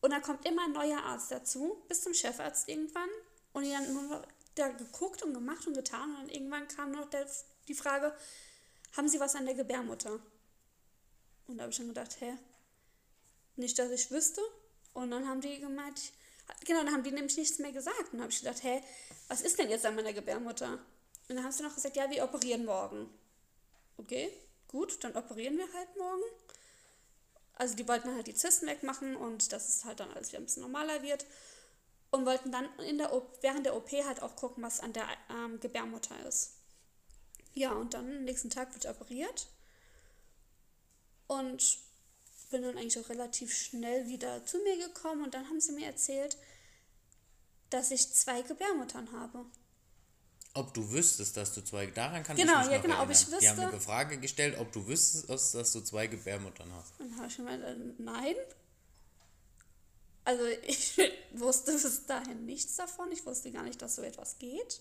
und 0.00 0.10
dann 0.10 0.22
kommt 0.22 0.46
immer 0.46 0.64
ein 0.64 0.72
neuer 0.72 1.02
Arzt 1.02 1.30
dazu, 1.30 1.82
bis 1.88 2.02
zum 2.02 2.14
Chefarzt 2.14 2.68
irgendwann. 2.68 3.08
Und 3.52 3.64
die 3.64 3.70
dann 3.70 3.92
nur 3.92 4.26
da 4.54 4.68
geguckt 4.68 5.22
und 5.22 5.34
gemacht 5.34 5.66
und 5.66 5.74
getan. 5.74 6.10
Und 6.10 6.16
dann 6.16 6.28
irgendwann 6.28 6.68
kam 6.68 6.92
noch 6.92 7.08
der, 7.08 7.26
die 7.68 7.74
Frage, 7.74 8.14
haben 8.96 9.08
Sie 9.08 9.20
was 9.20 9.34
an 9.34 9.46
der 9.46 9.54
Gebärmutter? 9.54 10.18
Und 11.46 11.58
da 11.58 11.62
habe 11.62 11.70
ich 11.70 11.76
schon 11.76 11.88
gedacht, 11.88 12.20
hä? 12.20 12.36
Nicht, 13.56 13.78
dass 13.78 13.90
ich 13.90 14.10
wüsste. 14.10 14.40
Und 14.92 15.10
dann 15.10 15.28
haben 15.28 15.40
die 15.40 15.60
gemeint, 15.60 16.12
genau, 16.64 16.84
dann 16.84 16.92
haben 16.92 17.02
die 17.02 17.12
nämlich 17.12 17.36
nichts 17.36 17.58
mehr 17.58 17.72
gesagt. 17.72 18.12
Und 18.12 18.14
dann 18.14 18.22
habe 18.22 18.32
ich 18.32 18.40
gedacht, 18.40 18.62
hä, 18.62 18.82
was 19.28 19.40
ist 19.40 19.58
denn 19.58 19.70
jetzt 19.70 19.86
an 19.86 19.94
meiner 19.94 20.12
Gebärmutter? 20.12 20.72
Und 21.28 21.36
dann 21.36 21.42
haben 21.44 21.52
sie 21.52 21.62
noch 21.62 21.74
gesagt, 21.74 21.96
ja, 21.96 22.08
wir 22.10 22.24
operieren 22.24 22.64
morgen. 22.64 23.08
Okay, 23.96 24.32
gut, 24.68 25.02
dann 25.02 25.16
operieren 25.16 25.56
wir 25.56 25.72
halt 25.72 25.96
morgen. 25.96 26.22
Also 27.54 27.74
die 27.74 27.88
wollten 27.88 28.14
halt 28.14 28.26
die 28.26 28.34
Zysten 28.34 28.66
wegmachen 28.66 29.16
und 29.16 29.50
dass 29.52 29.68
es 29.68 29.84
halt 29.84 30.00
dann 30.00 30.10
alles 30.12 30.28
wieder 30.28 30.40
ein 30.40 30.44
bisschen 30.44 30.62
normaler 30.62 31.02
wird. 31.02 31.24
Und 32.10 32.24
wollten 32.24 32.52
dann 32.52 32.66
in 32.80 32.98
der 32.98 33.10
während 33.40 33.66
der 33.66 33.76
OP 33.76 33.90
halt 33.90 34.22
auch 34.22 34.36
gucken, 34.36 34.62
was 34.62 34.80
an 34.80 34.92
der 34.92 35.06
ähm, 35.30 35.58
Gebärmutter 35.58 36.14
ist. 36.26 36.52
Ja, 37.54 37.72
und 37.72 37.94
dann 37.94 38.04
am 38.04 38.24
nächsten 38.24 38.50
Tag 38.50 38.72
wird 38.74 38.86
operiert. 38.86 39.48
Und 41.26 41.78
bin 42.50 42.62
dann 42.62 42.76
eigentlich 42.76 42.98
auch 42.98 43.08
relativ 43.08 43.54
schnell 43.54 44.06
wieder 44.08 44.44
zu 44.44 44.58
mir 44.58 44.76
gekommen 44.76 45.24
und 45.24 45.34
dann 45.34 45.48
haben 45.48 45.60
sie 45.60 45.72
mir 45.72 45.86
erzählt, 45.86 46.36
dass 47.70 47.90
ich 47.90 48.12
zwei 48.12 48.42
Gebärmuttern 48.42 49.10
habe. 49.12 49.44
Ob 50.54 50.72
du 50.72 50.90
wüsstest, 50.90 51.36
dass 51.36 51.52
du 51.52 51.62
zwei, 51.62 51.86
daran 51.86 52.22
kann 52.22 52.36
genau, 52.36 52.52
ich 52.52 52.58
mich 52.58 52.66
ja, 52.70 52.76
noch 52.76 52.82
genau, 52.82 52.94
erinnern. 52.94 53.00
ob 53.00 53.10
ich 53.10 53.26
wüsste. 53.26 53.38
Die 53.40 53.48
haben 53.48 53.60
eine 53.60 53.80
Frage 53.80 54.18
gestellt, 54.18 54.58
ob 54.58 54.72
du 54.72 54.86
wüsstest, 54.86 55.28
dass 55.28 55.72
du 55.72 55.80
zwei 55.82 56.06
Gebärmuttern 56.06 56.72
hast. 56.72 56.94
Dann 56.98 57.14
habe 57.16 57.26
ich 57.26 57.36
gemeint, 57.36 57.62
äh, 57.62 57.76
nein. 57.98 58.36
Also 60.24 60.44
ich 60.66 60.98
wusste 61.32 61.72
bis 61.72 62.06
dahin 62.06 62.46
nichts 62.46 62.76
davon. 62.76 63.12
Ich 63.12 63.26
wusste 63.26 63.50
gar 63.50 63.64
nicht, 63.64 63.82
dass 63.82 63.96
so 63.96 64.02
etwas 64.02 64.38
geht. 64.38 64.80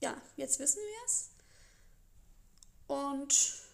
Ja, 0.00 0.20
jetzt 0.36 0.58
wissen 0.58 0.80
wir 0.80 1.06
es. 1.06 1.30
Und 2.88 3.67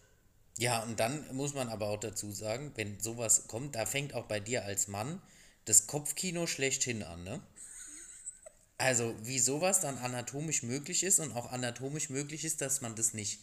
Ja, 0.57 0.83
und 0.85 1.01
dann 1.01 1.27
muss 1.35 1.55
man 1.55 1.69
aber 1.69 1.89
auch 1.89 1.99
dazu 1.99 2.31
sagen, 2.31 2.73
wenn 2.77 3.01
sowas 3.01 3.49
kommt, 3.49 3.75
da 3.75 3.87
fängt 3.87 4.15
auch 4.15 4.27
bei 4.27 4.39
dir 4.41 4.65
als 4.65 4.87
Mann 4.89 5.21
das 5.65 5.87
Kopfkino 5.87 6.47
schlechthin 6.47 7.03
an, 7.03 7.25
ne? 7.25 7.41
Also, 8.77 9.15
wie 9.23 9.39
sowas 9.39 9.81
dann 9.81 9.99
anatomisch 9.99 10.63
möglich 10.63 11.05
ist 11.05 11.21
und 11.21 11.33
auch 11.33 11.51
anatomisch 11.53 12.11
möglich 12.11 12.45
ist, 12.45 12.61
dass 12.61 12.81
man 12.81 12.95
das 12.97 13.15
nicht 13.15 13.41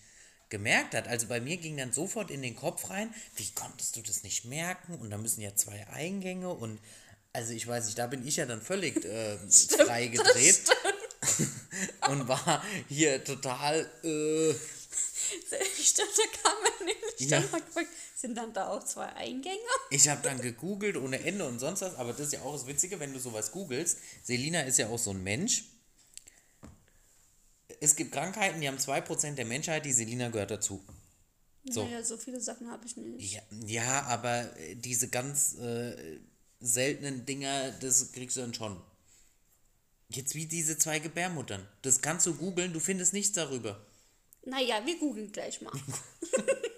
gemerkt 0.50 0.93
hat. 0.93 1.08
Also 1.08 1.28
bei 1.28 1.39
mir 1.39 1.58
ging 1.58 1.78
dann 1.78 1.93
sofort 1.93 2.30
in 2.30 2.41
den 2.43 2.56
Kopf 2.56 2.89
rein, 2.91 3.12
wie 3.38 3.50
konntest 3.56 3.95
du 3.95 4.02
das 4.02 4.24
nicht 4.24 4.45
merken? 4.45 4.95
Und 4.95 5.10
da 5.10 5.17
müssen 5.17 5.41
ja 5.41 5.56
zwei 5.56 5.88
Eingänge 5.88 6.50
und 6.50 6.80
also 7.34 7.54
ich 7.54 7.65
weiß 7.65 7.86
nicht, 7.86 7.97
da 7.97 8.08
bin 8.08 8.28
ich 8.28 8.36
ja 8.36 8.45
dann 8.45 8.62
völlig 8.62 9.04
äh, 9.06 9.38
frei 9.86 10.08
gedreht 10.08 10.62
und 12.10 12.28
war 12.28 12.62
hier 12.89 13.24
total 13.24 13.89
äh, 14.04 14.52
ich 15.80 15.93
dachte, 15.93 16.12
da 16.17 16.50
kam 16.50 16.71
Ja. 17.17 17.39
mal 17.39 17.62
sind 18.15 18.36
dann 18.36 18.54
da 18.54 18.70
auch 18.70 18.84
zwei 18.84 19.08
Eingänge? 19.13 19.58
Ich 19.89 20.08
habe 20.08 20.22
dann 20.24 20.39
gegoogelt 20.39 20.98
ohne 20.98 21.20
Ende 21.24 21.46
und 21.46 21.60
sonst 21.60 21.82
was, 21.82 21.96
aber 21.96 22.13
das 22.13 22.28
ist 22.28 22.34
ja 22.34 22.41
auch 22.41 22.54
das 22.54 22.67
Witzige, 22.67 23.00
wenn 23.00 23.13
du 23.13 23.20
sowas 23.20 23.52
googelst. 23.52 23.98
Selina 24.24 24.62
ist 24.62 24.78
ja 24.80 24.89
auch 24.89 25.00
so 25.00 25.12
ein 25.12 25.24
Mensch. 25.24 25.65
Es 27.80 27.96
gibt 27.96 28.12
Krankheiten, 28.12 28.62
die 28.62 28.67
haben 28.67 28.78
2% 28.78 29.36
der 29.36 29.46
Menschheit, 29.46 29.86
die 29.86 29.94
Selina 29.94 30.30
gehört 30.30 30.52
dazu. 30.52 30.84
So. 31.65 31.84
Naja, 31.84 32.04
so 32.04 32.17
viele 32.17 32.39
Sachen 32.41 32.70
habe 32.72 32.86
ich 32.86 32.98
nicht. 32.98 33.34
Ja, 33.34 33.41
ja 33.65 34.04
aber 34.04 34.58
äh, 34.58 34.76
diese 34.76 35.10
ganz 35.10 35.56
äh, 35.56 36.20
seltenen 36.60 37.26
Dinger, 37.26 37.72
das 37.72 38.12
kriegst 38.12 38.38
du 38.38 38.41
dann 38.41 38.54
schon. 38.54 38.82
Jetzt 40.10 40.36
wie 40.36 40.46
diese 40.46 40.78
zwei 40.78 41.00
Gebärmuttern. 41.00 41.67
Das 41.84 42.02
kannst 42.02 42.26
du 42.26 42.36
googeln, 42.36 42.74
du 42.74 42.80
findest 42.80 43.13
nichts 43.13 43.34
darüber. 43.34 43.86
Naja, 44.44 44.86
wir 44.86 44.98
googeln 44.98 45.32
gleich 45.32 45.62
mal. 45.62 45.72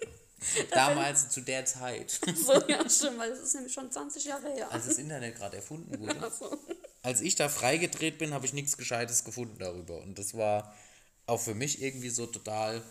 Damals 0.70 1.28
zu 1.30 1.40
der 1.40 1.64
Zeit, 1.64 2.20
so, 2.34 2.52
ja, 2.68 2.88
stimmt, 2.88 3.18
weil 3.18 3.30
das 3.30 3.40
ist 3.40 3.54
nämlich 3.54 3.72
schon 3.72 3.90
20 3.90 4.24
Jahre 4.24 4.52
her. 4.52 4.70
als 4.70 4.86
das 4.86 4.98
Internet 4.98 5.36
gerade 5.36 5.56
erfunden 5.56 5.98
wurde. 5.98 6.20
Also, 6.20 6.58
als 7.02 7.20
ich 7.20 7.36
da 7.36 7.48
freigedreht 7.48 8.18
bin, 8.18 8.32
habe 8.32 8.46
ich 8.46 8.52
nichts 8.52 8.76
Gescheites 8.76 9.24
gefunden 9.24 9.58
darüber. 9.58 10.00
Und 10.00 10.18
das 10.18 10.34
war 10.34 10.74
auch 11.26 11.40
für 11.40 11.54
mich 11.54 11.82
irgendwie 11.82 12.10
so 12.10 12.26
total. 12.26 12.82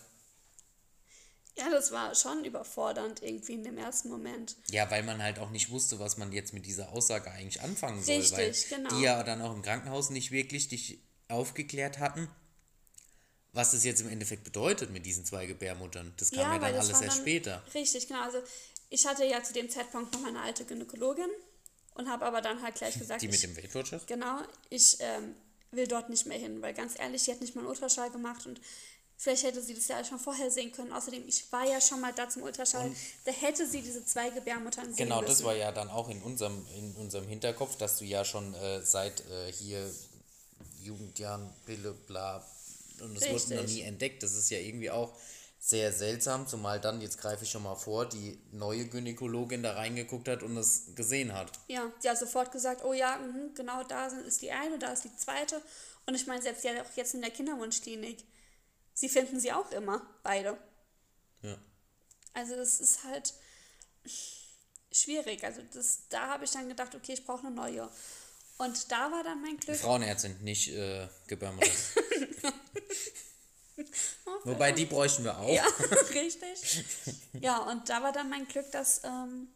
ja, 1.57 1.69
das 1.69 1.91
war 1.91 2.13
schon 2.15 2.45
überfordernd 2.45 3.21
irgendwie 3.23 3.53
in 3.53 3.63
dem 3.63 3.77
ersten 3.77 4.09
Moment. 4.09 4.55
Ja, 4.69 4.89
weil 4.91 5.03
man 5.03 5.21
halt 5.21 5.39
auch 5.39 5.49
nicht 5.49 5.69
wusste, 5.71 5.99
was 5.99 6.17
man 6.17 6.31
jetzt 6.31 6.53
mit 6.53 6.65
dieser 6.65 6.89
Aussage 6.89 7.31
eigentlich 7.31 7.61
anfangen 7.61 8.03
soll. 8.03 8.15
Richtig, 8.15 8.71
weil 8.71 8.77
genau. 8.77 8.89
die 8.95 9.03
ja 9.03 9.23
dann 9.23 9.41
auch 9.41 9.53
im 9.53 9.61
Krankenhaus 9.61 10.09
nicht 10.09 10.31
wirklich 10.31 10.67
dich 10.67 10.99
aufgeklärt 11.27 11.99
hatten, 11.99 12.29
was 13.53 13.71
das 13.71 13.83
jetzt 13.83 14.01
im 14.01 14.09
Endeffekt 14.09 14.43
bedeutet 14.43 14.89
mit 14.91 15.05
diesen 15.05 15.25
zwei 15.25 15.45
Gebärmuttern. 15.45 16.13
Das 16.17 16.31
kam 16.31 16.39
ja, 16.41 16.51
dann 16.53 16.61
weil 16.61 16.73
das 16.73 16.87
alles 16.89 17.01
erst 17.01 17.17
dann- 17.17 17.21
später. 17.23 17.63
Richtig, 17.73 18.07
genau. 18.07 18.23
Also 18.23 18.39
ich 18.89 19.05
hatte 19.05 19.25
ja 19.25 19.43
zu 19.43 19.53
dem 19.53 19.69
Zeitpunkt 19.69 20.11
noch 20.13 20.21
meine 20.21 20.41
alte 20.41 20.65
Gynäkologin 20.65 21.29
und 21.95 22.09
habe 22.09 22.25
aber 22.25 22.41
dann 22.41 22.61
halt 22.61 22.75
gleich 22.75 22.93
gesagt, 22.99 23.21
Die 23.21 23.27
mit 23.27 23.35
ich, 23.35 23.41
dem 23.41 23.55
Watchers? 23.73 24.05
genau, 24.07 24.39
ich 24.69 24.97
ähm, 24.99 25.35
will 25.71 25.87
dort 25.87 26.09
nicht 26.09 26.25
mehr 26.25 26.37
hin, 26.37 26.61
weil 26.61 26.73
ganz 26.73 26.97
ehrlich, 26.99 27.21
sie 27.23 27.31
hat 27.31 27.41
nicht 27.41 27.55
mal 27.55 27.61
einen 27.61 27.69
Ultraschall 27.69 28.09
gemacht 28.11 28.45
und 28.47 28.59
vielleicht 29.17 29.43
hätte 29.43 29.61
sie 29.61 29.73
das 29.75 29.87
ja 29.87 30.03
schon 30.03 30.19
vorher 30.19 30.49
sehen 30.51 30.71
können. 30.71 30.91
Außerdem, 30.91 31.23
ich 31.27 31.51
war 31.51 31.65
ja 31.65 31.79
schon 31.79 32.01
mal 32.01 32.11
da 32.13 32.27
zum 32.29 32.41
Ultraschall, 32.43 32.91
da 33.25 33.31
hätte 33.31 33.65
sie 33.67 33.81
diese 33.81 34.03
zwei 34.05 34.29
Gebärmuttern 34.31 34.87
sehen 34.87 34.95
Genau, 35.05 35.21
müssen. 35.21 35.29
das 35.31 35.43
war 35.43 35.55
ja 35.55 35.71
dann 35.71 35.89
auch 35.89 36.09
in 36.09 36.21
unserem, 36.23 36.65
in 36.75 36.95
unserem 36.95 37.27
Hinterkopf, 37.27 37.77
dass 37.77 37.97
du 37.99 38.05
ja 38.05 38.25
schon 38.25 38.53
äh, 38.55 38.81
seit 38.83 39.21
äh, 39.29 39.51
hier 39.51 39.89
Jugendjahren, 40.81 41.49
Pille, 41.65 41.93
bla, 42.07 42.45
und 43.01 43.15
es 43.15 43.29
wurde 43.29 43.55
noch 43.55 43.67
nie 43.67 43.81
entdeckt. 43.81 44.23
Das 44.23 44.33
ist 44.33 44.49
ja 44.49 44.59
irgendwie 44.59 44.91
auch 44.91 45.17
sehr 45.59 45.93
seltsam, 45.93 46.45
zumal 46.45 46.81
dann, 46.81 46.99
jetzt 46.99 47.17
greife 47.17 47.45
ich 47.45 47.49
schon 47.49 47.63
mal 47.63 47.75
vor, 47.75 48.05
die 48.05 48.37
neue 48.51 48.85
Gynäkologin 48.85 49.63
da 49.63 49.73
reingeguckt 49.73 50.27
hat 50.27 50.43
und 50.43 50.57
es 50.57 50.93
gesehen 50.93 51.33
hat. 51.33 51.53
Ja, 51.69 51.89
die 52.03 52.09
hat 52.09 52.17
sofort 52.17 52.51
gesagt, 52.51 52.83
oh 52.83 52.91
ja, 52.91 53.17
mhm, 53.17 53.53
genau 53.55 53.81
da 53.83 54.07
ist 54.07 54.41
die 54.41 54.51
eine, 54.51 54.77
da 54.77 54.91
ist 54.91 55.05
die 55.05 55.15
zweite. 55.15 55.61
Und 56.05 56.15
ich 56.15 56.27
meine, 56.27 56.41
selbst 56.41 56.65
ja 56.65 56.73
auch 56.81 56.97
jetzt 56.97 57.13
in 57.13 57.21
der 57.21 57.31
Kinderwunschklinik, 57.31 58.25
sie 58.93 59.07
finden 59.07 59.39
sie 59.39 59.53
auch 59.53 59.71
immer, 59.71 60.05
beide. 60.21 60.57
Ja. 61.43 61.57
Also 62.33 62.55
es 62.55 62.81
ist 62.81 63.05
halt 63.05 63.33
schwierig. 64.91 65.45
Also 65.45 65.61
das, 65.73 66.09
da 66.09 66.27
habe 66.27 66.43
ich 66.43 66.51
dann 66.51 66.67
gedacht, 66.67 66.93
okay, 66.93 67.13
ich 67.13 67.25
brauche 67.25 67.47
eine 67.47 67.55
neue. 67.55 67.89
Und 68.57 68.91
da 68.91 69.11
war 69.11 69.23
dann 69.23 69.41
mein 69.41 69.55
Glück. 69.57 69.77
Frauenärztin, 69.77 70.43
nicht 70.43 70.69
äh, 70.69 71.07
Gebärmutter. 71.27 71.71
Wobei 74.43 74.71
die 74.71 74.85
bräuchten 74.85 75.23
wir 75.23 75.37
auch. 75.37 75.53
Ja, 75.53 75.65
richtig. 76.13 76.85
Ja, 77.39 77.57
und 77.57 77.89
da 77.89 78.03
war 78.03 78.11
dann 78.11 78.29
mein 78.29 78.47
Glück, 78.47 78.71
dass 78.71 79.01
ähm, 79.03 79.47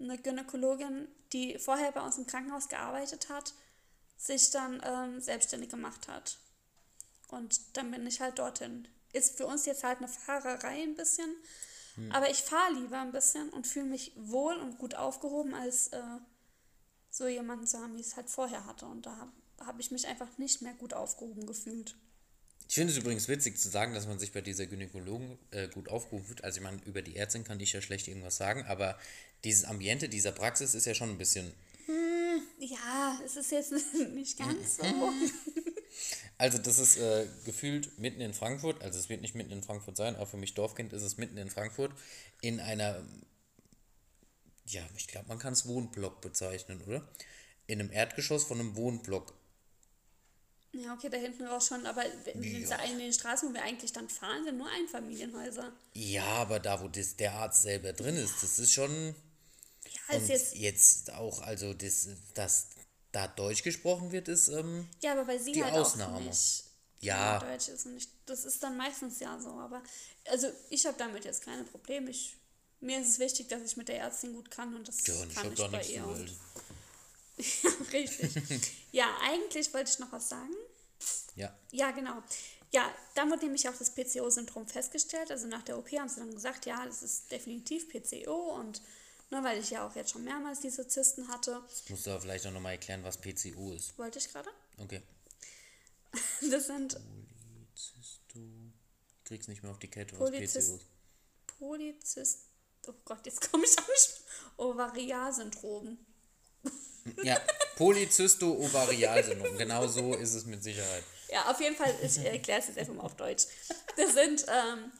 eine 0.00 0.18
Gynäkologin, 0.18 1.08
die 1.32 1.58
vorher 1.58 1.92
bei 1.92 2.00
uns 2.00 2.18
im 2.18 2.26
Krankenhaus 2.26 2.68
gearbeitet 2.68 3.28
hat, 3.28 3.54
sich 4.16 4.50
dann 4.50 4.82
ähm, 4.84 5.20
selbstständig 5.20 5.70
gemacht 5.70 6.08
hat. 6.08 6.38
Und 7.28 7.76
dann 7.76 7.90
bin 7.90 8.06
ich 8.06 8.20
halt 8.20 8.38
dorthin. 8.38 8.88
Ist 9.12 9.36
für 9.36 9.46
uns 9.46 9.66
jetzt 9.66 9.84
halt 9.84 9.98
eine 9.98 10.08
Fahrerei 10.08 10.82
ein 10.82 10.94
bisschen, 10.94 11.34
hm. 11.94 12.12
aber 12.12 12.30
ich 12.30 12.42
fahre 12.42 12.74
lieber 12.74 13.00
ein 13.00 13.12
bisschen 13.12 13.48
und 13.50 13.66
fühle 13.66 13.86
mich 13.86 14.12
wohl 14.16 14.56
und 14.56 14.78
gut 14.78 14.94
aufgehoben, 14.94 15.54
als 15.54 15.88
äh, 15.88 16.02
so 17.10 17.26
jemanden 17.26 17.66
zu 17.66 17.78
haben, 17.78 17.94
wie 17.96 18.00
ich 18.00 18.08
es 18.08 18.16
halt 18.16 18.28
vorher 18.28 18.66
hatte. 18.66 18.86
Und 18.86 19.06
da 19.06 19.16
habe 19.16 19.32
hab 19.64 19.80
ich 19.80 19.90
mich 19.90 20.06
einfach 20.06 20.38
nicht 20.38 20.62
mehr 20.62 20.74
gut 20.74 20.94
aufgehoben 20.94 21.46
gefühlt. 21.46 21.96
Ich 22.68 22.74
finde 22.74 22.92
es 22.92 22.98
übrigens 22.98 23.28
witzig 23.28 23.58
zu 23.58 23.70
sagen, 23.70 23.94
dass 23.94 24.06
man 24.06 24.18
sich 24.18 24.32
bei 24.32 24.42
dieser 24.42 24.66
Gynäkologen 24.66 25.38
äh, 25.52 25.68
gut 25.68 25.88
aufgehoben 25.88 26.26
fühlt. 26.26 26.44
Also 26.44 26.58
ich 26.58 26.62
meine, 26.62 26.78
über 26.84 27.00
die 27.00 27.16
Ärztin 27.16 27.42
kann 27.42 27.58
ich 27.60 27.72
ja 27.72 27.80
schlecht 27.80 28.08
irgendwas 28.08 28.36
sagen, 28.36 28.64
aber 28.68 28.98
dieses 29.42 29.64
Ambiente 29.64 30.10
dieser 30.10 30.32
Praxis 30.32 30.74
ist 30.74 30.84
ja 30.84 30.94
schon 30.94 31.08
ein 31.08 31.18
bisschen... 31.18 31.50
Hm, 31.86 32.42
ja, 32.58 33.18
es 33.24 33.36
ist 33.36 33.52
jetzt 33.52 33.72
nicht 34.14 34.38
ganz 34.38 34.76
so. 34.76 34.84
Also 36.38 36.58
das 36.58 36.78
ist 36.78 36.98
äh, 36.98 37.26
gefühlt 37.44 37.98
mitten 37.98 38.20
in 38.20 38.32
Frankfurt, 38.32 38.82
also 38.82 38.96
es 38.96 39.08
wird 39.08 39.22
nicht 39.22 39.34
mitten 39.34 39.50
in 39.50 39.62
Frankfurt 39.62 39.96
sein, 39.96 40.14
auch 40.14 40.28
für 40.28 40.36
mich 40.36 40.54
Dorfkind 40.54 40.92
ist 40.92 41.02
es 41.02 41.16
mitten 41.16 41.36
in 41.36 41.50
Frankfurt, 41.50 41.90
in 42.40 42.60
einer, 42.60 43.02
ja, 44.64 44.82
ich 44.96 45.08
glaube, 45.08 45.26
man 45.26 45.40
kann 45.40 45.52
es 45.52 45.66
Wohnblock 45.66 46.20
bezeichnen, 46.20 46.80
oder? 46.86 47.08
In 47.66 47.80
einem 47.80 47.90
Erdgeschoss 47.90 48.44
von 48.44 48.60
einem 48.60 48.76
Wohnblock. 48.76 49.34
Ja, 50.72 50.94
okay, 50.94 51.08
da 51.08 51.16
hinten 51.16 51.46
raus 51.46 51.68
schon, 51.68 51.86
aber 51.86 52.04
in, 52.26 52.42
ja. 52.42 52.76
den 52.86 53.12
Straßen, 53.12 53.48
wo 53.48 53.54
wir 53.54 53.62
eigentlich 53.62 53.92
dann 53.92 54.08
fahren, 54.08 54.44
sind 54.44 54.58
nur 54.58 54.68
Einfamilienhäuser. 54.68 55.72
Ja, 55.94 56.24
aber 56.24 56.60
da, 56.60 56.80
wo 56.82 56.88
das, 56.88 57.16
der 57.16 57.32
Arzt 57.32 57.62
selber 57.62 57.92
drin 57.92 58.16
ist, 58.16 58.42
das 58.42 58.58
ist 58.58 58.72
schon... 58.72 59.14
Ja, 60.10 60.16
ist 60.16 60.28
jetzt, 60.28 60.54
jetzt 60.56 61.12
auch, 61.12 61.40
also 61.40 61.72
das, 61.72 62.08
das 62.34 62.68
da 63.12 63.26
Deutsch 63.28 63.62
gesprochen 63.62 64.12
wird, 64.12 64.28
ist 64.28 64.48
ähm, 64.48 64.88
ja, 65.02 65.12
aber 65.12 65.26
weil 65.26 65.40
sie 65.40 65.52
die 65.52 65.64
halt 65.64 65.74
Ausnahme. 65.74 66.16
Auch 66.16 66.20
nicht 66.20 66.64
ja. 67.00 67.38
Deutsch 67.38 67.68
ist 67.68 67.86
und 67.86 67.94
nicht, 67.94 68.10
das 68.26 68.44
ist 68.44 68.62
dann 68.62 68.76
meistens 68.76 69.20
ja 69.20 69.38
so. 69.40 69.50
Aber 69.50 69.82
also 70.30 70.48
ich 70.70 70.86
habe 70.86 70.96
damit 70.98 71.24
jetzt 71.24 71.44
keine 71.44 71.64
Probleme. 71.64 72.10
Ich, 72.10 72.36
mir 72.80 73.00
ist 73.00 73.08
es 73.08 73.18
wichtig, 73.18 73.48
dass 73.48 73.62
ich 73.62 73.76
mit 73.76 73.88
der 73.88 73.98
Ärztin 74.00 74.34
gut 74.34 74.50
kann 74.50 74.74
und 74.74 74.88
das 74.88 75.06
ja, 75.06 75.14
und 75.14 75.34
kann 75.34 75.52
ich, 75.52 75.58
ich 75.58 75.70
bei 75.70 75.82
ihr. 75.82 76.26
Ja, 77.38 77.70
richtig. 77.92 78.72
ja, 78.92 79.16
eigentlich 79.22 79.72
wollte 79.72 79.90
ich 79.90 79.98
noch 79.98 80.12
was 80.12 80.28
sagen. 80.28 80.54
Ja. 81.36 81.56
Ja, 81.70 81.90
genau. 81.92 82.22
Ja, 82.72 82.94
dann 83.14 83.30
wurde 83.30 83.44
nämlich 83.44 83.68
auch 83.68 83.76
das 83.76 83.94
PCO-Syndrom 83.94 84.66
festgestellt. 84.66 85.30
Also 85.30 85.46
nach 85.46 85.62
der 85.62 85.78
OP 85.78 85.90
haben 85.92 86.08
sie 86.08 86.20
dann 86.20 86.34
gesagt, 86.34 86.66
ja, 86.66 86.84
das 86.84 87.02
ist 87.02 87.30
definitiv 87.30 87.88
PCO 87.88 88.54
und 88.56 88.82
nur 89.30 89.42
weil 89.42 89.58
ich 89.58 89.70
ja 89.70 89.86
auch 89.86 89.94
jetzt 89.94 90.10
schon 90.10 90.24
mehrmals 90.24 90.60
diese 90.60 90.86
Zysten 90.86 91.28
hatte. 91.28 91.62
Das 91.68 91.88
musst 91.88 92.06
du 92.06 92.10
aber 92.10 92.20
vielleicht 92.20 92.46
auch 92.46 92.50
nochmal 92.50 92.72
erklären, 92.72 93.04
was 93.04 93.18
PCO 93.18 93.72
ist. 93.72 93.96
Wollte 93.98 94.18
ich 94.18 94.28
gerade? 94.30 94.50
Okay. 94.78 95.02
das 96.50 96.66
sind. 96.66 96.94
Polyzysto. 96.94 98.40
Ich 99.18 99.24
krieg's 99.24 99.48
nicht 99.48 99.62
mehr 99.62 99.72
auf 99.72 99.78
die 99.78 99.88
Kette, 99.88 100.18
was 100.18 100.30
PCO 100.30 100.76
ist. 100.76 100.86
Polyzyst. 101.46 102.48
Oh 102.86 102.94
Gott, 103.04 103.24
jetzt 103.26 103.50
komme 103.50 103.64
ich 103.64 103.78
auch 103.78 103.88
nicht. 103.88 104.20
Ovarialsyndrom. 104.56 105.98
Ja, 107.22 107.40
Polyzysto-Ovarialsyndrom. 107.76 109.56
Genau 109.58 109.86
so 109.86 110.14
ist 110.14 110.34
es 110.34 110.46
mit 110.46 110.62
Sicherheit. 110.62 111.04
Ja, 111.30 111.50
auf 111.50 111.60
jeden 111.60 111.76
Fall, 111.76 111.94
ich 112.02 112.18
erkläre 112.18 112.60
es 112.60 112.68
jetzt 112.68 112.78
einfach 112.78 112.94
mal 112.94 113.02
auf 113.02 113.16
Deutsch. 113.16 113.46
Das 113.96 114.14
sind 114.14 114.46
ähm, 114.48 114.92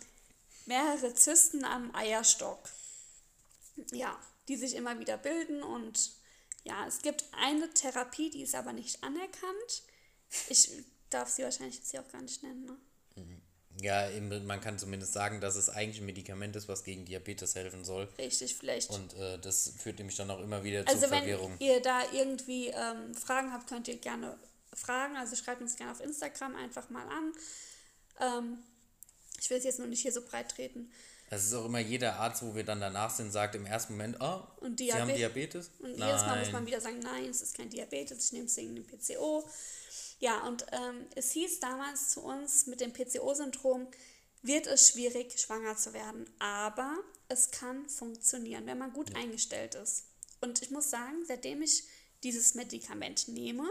mehrere 0.66 1.14
Zysten 1.14 1.64
am 1.64 1.94
Eierstock 1.94 2.68
ja, 3.92 4.18
die 4.48 4.56
sich 4.56 4.74
immer 4.74 4.98
wieder 4.98 5.16
bilden 5.16 5.62
und 5.62 6.12
ja, 6.64 6.86
es 6.86 7.02
gibt 7.02 7.24
eine 7.32 7.70
Therapie, 7.70 8.30
die 8.30 8.42
ist 8.42 8.54
aber 8.54 8.72
nicht 8.72 9.02
anerkannt. 9.02 9.82
Ich 10.48 10.70
darf 11.10 11.28
sie 11.28 11.42
wahrscheinlich 11.42 11.76
jetzt 11.76 11.90
hier 11.90 12.02
auch 12.02 12.12
gar 12.12 12.20
nicht 12.20 12.42
nennen, 12.42 12.64
ne? 12.64 12.76
Ja, 13.80 14.08
man 14.20 14.60
kann 14.60 14.78
zumindest 14.78 15.12
sagen, 15.12 15.40
dass 15.40 15.56
es 15.56 15.68
eigentlich 15.68 16.00
ein 16.00 16.06
Medikament 16.06 16.56
ist, 16.56 16.68
was 16.68 16.84
gegen 16.84 17.04
Diabetes 17.04 17.54
helfen 17.54 17.84
soll. 17.84 18.08
Richtig, 18.18 18.56
vielleicht. 18.56 18.90
Und 18.90 19.14
äh, 19.14 19.38
das 19.38 19.72
führt 19.78 19.98
nämlich 19.98 20.16
dann 20.16 20.30
auch 20.30 20.40
immer 20.40 20.64
wieder 20.64 20.84
also 20.86 21.00
zur 21.00 21.08
Verwirrung. 21.08 21.52
Also 21.52 21.60
wenn 21.60 21.68
ihr 21.68 21.80
da 21.80 22.02
irgendwie 22.12 22.68
ähm, 22.68 23.14
Fragen 23.14 23.52
habt, 23.52 23.68
könnt 23.68 23.86
ihr 23.86 23.96
gerne 23.96 24.36
fragen. 24.74 25.16
Also 25.16 25.36
schreibt 25.36 25.60
uns 25.60 25.76
gerne 25.76 25.92
auf 25.92 26.00
Instagram 26.00 26.56
einfach 26.56 26.90
mal 26.90 27.06
an. 27.06 27.32
Ähm, 28.20 28.58
ich 29.40 29.48
will 29.50 29.58
es 29.58 29.64
jetzt 29.64 29.78
nur 29.78 29.88
nicht 29.88 30.02
hier 30.02 30.12
so 30.12 30.22
breit 30.22 30.50
treten. 30.50 30.90
Es 31.30 31.44
ist 31.44 31.54
auch 31.54 31.66
immer 31.66 31.78
jeder 31.78 32.16
Arzt, 32.16 32.42
wo 32.42 32.54
wir 32.54 32.64
dann 32.64 32.80
danach 32.80 33.10
sind, 33.10 33.30
sagt 33.32 33.54
im 33.54 33.66
ersten 33.66 33.94
Moment, 33.94 34.16
oh, 34.20 34.40
Sie 34.76 34.92
haben 34.92 35.14
Diabetes. 35.14 35.70
Und 35.78 35.98
nein. 35.98 36.08
jedes 36.08 36.22
Mal 36.22 36.38
muss 36.38 36.52
man 36.52 36.66
wieder 36.66 36.80
sagen, 36.80 37.00
nein, 37.00 37.26
es 37.26 37.42
ist 37.42 37.54
kein 37.54 37.68
Diabetes, 37.68 38.24
ich 38.24 38.32
nehme 38.32 38.46
es 38.46 38.56
wegen 38.56 38.74
dem 38.74 38.86
PCO. 38.86 39.46
Ja, 40.18 40.46
und 40.46 40.66
ähm, 40.72 41.06
es 41.14 41.30
hieß 41.32 41.60
damals 41.60 42.10
zu 42.10 42.22
uns, 42.22 42.66
mit 42.66 42.80
dem 42.80 42.92
PCO-Syndrom 42.92 43.88
wird 44.42 44.66
es 44.66 44.88
schwierig, 44.88 45.38
schwanger 45.38 45.76
zu 45.76 45.92
werden. 45.92 46.28
Aber 46.38 46.96
es 47.28 47.50
kann 47.50 47.88
funktionieren, 47.88 48.66
wenn 48.66 48.78
man 48.78 48.92
gut 48.92 49.10
ja. 49.10 49.16
eingestellt 49.16 49.74
ist. 49.74 50.06
Und 50.40 50.62
ich 50.62 50.70
muss 50.70 50.90
sagen, 50.90 51.24
seitdem 51.26 51.62
ich 51.62 51.84
dieses 52.22 52.54
Medikament 52.54 53.28
nehme, 53.28 53.68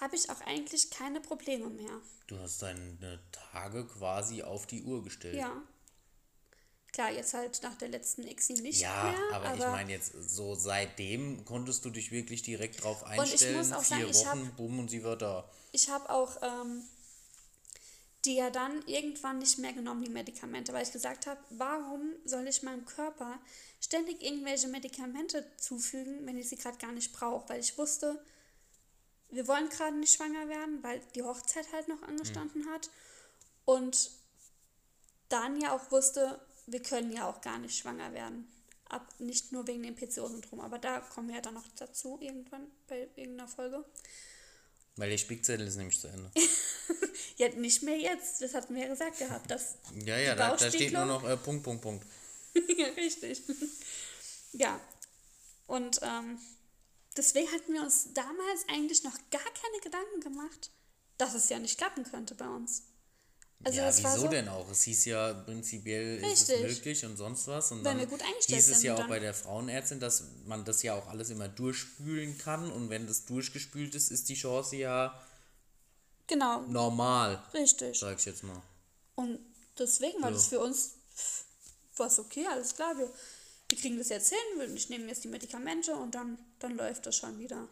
habe 0.00 0.16
ich 0.16 0.30
auch 0.30 0.40
eigentlich 0.42 0.90
keine 0.90 1.20
Probleme 1.20 1.68
mehr. 1.70 2.00
Du 2.26 2.38
hast 2.38 2.62
deine 2.62 3.20
Tage 3.32 3.86
quasi 3.86 4.42
auf 4.42 4.66
die 4.66 4.82
Uhr 4.82 5.02
gestellt. 5.02 5.36
Ja, 5.36 5.62
Klar, 6.98 7.12
jetzt 7.12 7.32
halt 7.32 7.62
nach 7.62 7.76
der 7.76 7.90
letzten 7.90 8.26
Exi 8.26 8.54
nicht 8.54 8.80
ja, 8.80 9.04
mehr. 9.04 9.12
Ja, 9.12 9.36
aber, 9.36 9.48
aber, 9.50 9.66
ich 9.66 9.70
meine 9.70 9.92
jetzt 9.92 10.12
so 10.20 10.56
seitdem 10.56 11.44
konntest 11.44 11.84
du 11.84 11.90
dich 11.90 12.10
wirklich 12.10 12.42
direkt 12.42 12.82
drauf 12.82 13.04
einstellen. 13.04 13.54
Und 13.54 13.62
ich 13.62 13.68
muss 13.68 13.78
auch 13.78 13.84
Vier 13.84 14.12
sagen, 14.12 14.40
Wochen, 14.40 14.48
hab, 14.48 14.56
bumm 14.56 14.78
und 14.80 14.90
sie 14.90 15.04
war 15.04 15.14
da. 15.14 15.48
Ich 15.70 15.88
habe 15.90 16.10
auch 16.10 16.42
ähm, 16.42 16.82
die 18.24 18.34
ja 18.34 18.50
dann 18.50 18.82
irgendwann 18.88 19.38
nicht 19.38 19.58
mehr 19.58 19.72
genommen, 19.72 20.02
die 20.02 20.10
Medikamente, 20.10 20.72
weil 20.72 20.82
ich 20.82 20.90
gesagt 20.90 21.28
habe, 21.28 21.40
warum 21.50 22.16
soll 22.24 22.48
ich 22.48 22.64
meinem 22.64 22.84
Körper 22.84 23.38
ständig 23.80 24.20
irgendwelche 24.20 24.66
Medikamente 24.66 25.46
zufügen, 25.56 26.26
wenn 26.26 26.36
ich 26.36 26.48
sie 26.48 26.56
gerade 26.56 26.78
gar 26.78 26.90
nicht 26.90 27.12
brauche? 27.12 27.48
Weil 27.48 27.60
ich 27.60 27.78
wusste, 27.78 28.20
wir 29.30 29.46
wollen 29.46 29.68
gerade 29.68 29.96
nicht 29.96 30.16
schwanger 30.16 30.48
werden, 30.48 30.82
weil 30.82 31.00
die 31.14 31.22
Hochzeit 31.22 31.72
halt 31.72 31.86
noch 31.86 32.02
angestanden 32.02 32.62
mhm. 32.62 32.70
hat. 32.70 32.90
Und 33.66 34.10
dann 35.28 35.60
ja 35.60 35.76
auch 35.76 35.92
wusste, 35.92 36.40
wir 36.68 36.82
können 36.82 37.12
ja 37.12 37.28
auch 37.28 37.40
gar 37.40 37.58
nicht 37.58 37.76
schwanger 37.76 38.12
werden. 38.12 38.46
Ab, 38.88 39.06
nicht 39.18 39.52
nur 39.52 39.66
wegen 39.66 39.82
dem 39.82 39.96
PCO-Syndrom, 39.96 40.60
aber 40.60 40.78
da 40.78 41.00
kommen 41.00 41.28
wir 41.28 41.36
ja 41.36 41.40
dann 41.42 41.54
noch 41.54 41.68
dazu 41.76 42.18
irgendwann 42.20 42.66
bei 42.86 43.08
irgendeiner 43.16 43.48
Folge. 43.48 43.84
Weil 44.96 45.10
der 45.10 45.18
Spickzettel 45.18 45.66
ist 45.66 45.76
nämlich 45.76 46.00
zu 46.00 46.08
Ende. 46.08 46.30
ja, 47.36 47.48
nicht 47.50 47.82
mehr 47.82 47.98
jetzt. 47.98 48.40
Das 48.40 48.54
hatten 48.54 48.74
wir 48.74 48.82
ja 48.82 48.88
gesagt 48.88 49.18
gehabt. 49.18 49.50
Dass 49.50 49.76
ja, 50.04 50.18
ja, 50.18 50.34
da, 50.34 50.56
da, 50.56 50.70
steht 50.70 50.92
nur 50.92 51.04
noch 51.04 51.24
äh, 51.24 51.36
Punkt, 51.36 51.62
Punkt, 51.62 51.82
Punkt. 51.82 52.06
ja, 52.76 52.86
richtig. 52.96 53.42
ja. 54.52 54.80
Und 55.66 56.00
ähm, 56.02 56.38
deswegen 57.16 57.50
hatten 57.52 57.74
wir 57.74 57.82
uns 57.82 58.12
damals 58.14 58.64
eigentlich 58.68 59.04
noch 59.04 59.16
gar 59.30 59.42
keine 59.42 59.80
Gedanken 59.82 60.20
gemacht, 60.20 60.70
dass 61.18 61.34
es 61.34 61.48
ja 61.50 61.58
nicht 61.58 61.76
klappen 61.76 62.04
könnte 62.04 62.34
bei 62.34 62.48
uns. 62.48 62.84
Also 63.64 63.78
ja, 63.78 63.88
wieso 63.88 64.20
so, 64.20 64.28
denn 64.28 64.48
auch? 64.48 64.70
Es 64.70 64.82
hieß 64.82 65.06
ja 65.06 65.32
prinzipiell 65.32 66.24
richtig. 66.24 66.32
ist 66.32 66.50
es 66.50 66.60
möglich 66.60 67.04
und 67.04 67.16
sonst 67.16 67.48
was. 67.48 67.72
Und 67.72 67.82
dann 67.82 67.98
hieß 67.98 68.68
es 68.68 68.82
ja 68.82 68.94
auch 68.94 69.08
bei 69.08 69.18
der 69.18 69.34
Frauenärztin, 69.34 69.98
dass 69.98 70.24
man 70.44 70.64
das 70.64 70.82
ja 70.82 70.94
auch 70.94 71.08
alles 71.08 71.30
immer 71.30 71.48
durchspülen 71.48 72.38
kann 72.38 72.70
und 72.70 72.88
wenn 72.88 73.06
das 73.06 73.24
durchgespült 73.24 73.96
ist, 73.96 74.12
ist 74.12 74.28
die 74.28 74.36
Chance 74.36 74.76
ja 74.76 75.20
genau. 76.28 76.60
normal. 76.62 77.42
Richtig. 77.52 77.98
Sag 77.98 78.18
ich 78.18 78.24
jetzt 78.26 78.44
mal. 78.44 78.62
Und 79.16 79.40
deswegen 79.76 80.22
war 80.22 80.30
so. 80.30 80.36
das 80.36 80.46
für 80.46 80.60
uns 80.60 80.90
was 81.98 82.18
okay, 82.20 82.46
alles 82.46 82.74
klar. 82.74 82.96
Wir, 82.96 83.12
wir 83.68 83.78
kriegen 83.78 83.98
das 83.98 84.08
jetzt 84.08 84.30
hin, 84.30 84.74
ich 84.74 84.88
nehme 84.88 85.06
jetzt 85.06 85.24
die 85.24 85.28
Medikamente 85.28 85.94
und 85.94 86.14
dann, 86.14 86.38
dann 86.60 86.76
läuft 86.76 87.06
das 87.06 87.16
schon 87.16 87.38
wieder. 87.38 87.68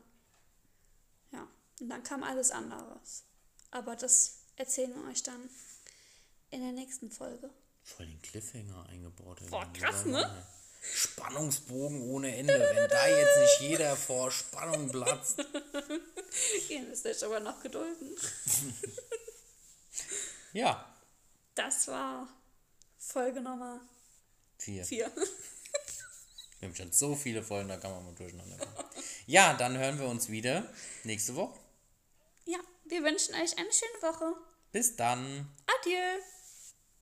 Ja, 1.30 1.46
und 1.80 1.88
dann 1.88 2.02
kam 2.02 2.22
alles 2.22 2.50
anderes. 2.50 3.22
Aber 3.70 3.94
das 3.96 4.38
erzählen 4.56 4.92
wir 4.94 5.10
euch 5.10 5.22
dann 5.22 5.48
in 6.50 6.60
der 6.60 6.72
nächsten 6.72 7.10
Folge. 7.10 7.50
Voll 7.82 8.06
den 8.06 8.20
Cliffhanger 8.22 8.86
eingebaut. 8.88 9.40
Boah, 9.50 9.70
krass, 9.72 10.04
ne? 10.04 10.46
Spannungsbogen 10.80 12.02
ohne 12.02 12.36
Ende. 12.36 12.54
Wenn 12.54 12.88
da 12.88 13.06
jetzt 13.08 13.38
nicht 13.38 13.70
jeder 13.70 13.96
vor 13.96 14.30
Spannung 14.30 14.88
platzt. 14.88 15.38
Ihr 16.68 16.82
müsst 16.82 17.06
euch 17.06 17.24
aber 17.24 17.40
noch 17.40 17.60
gedulden. 17.60 18.16
ja. 20.52 20.94
Das 21.54 21.88
war 21.88 22.28
Folge 22.98 23.40
Nummer 23.40 23.80
Vier. 24.58 24.84
Vier. 24.84 25.12
Wir 26.58 26.68
haben 26.68 26.74
schon 26.74 26.92
so 26.92 27.14
viele 27.14 27.42
Folgen, 27.42 27.68
da 27.68 27.76
kann 27.76 27.90
man 27.90 28.04
mal 28.04 28.14
durcheinander 28.14 28.56
kommen. 28.56 28.88
Ja, 29.26 29.54
dann 29.54 29.76
hören 29.76 29.98
wir 29.98 30.08
uns 30.08 30.30
wieder 30.30 30.72
nächste 31.04 31.34
Woche. 31.36 31.58
Ja, 32.46 32.58
wir 32.86 33.02
wünschen 33.02 33.34
euch 33.34 33.58
eine 33.58 33.70
schöne 33.72 34.02
Woche. 34.02 34.34
Bis 34.72 34.96
dann. 34.96 35.48
Adieu. 35.80 36.22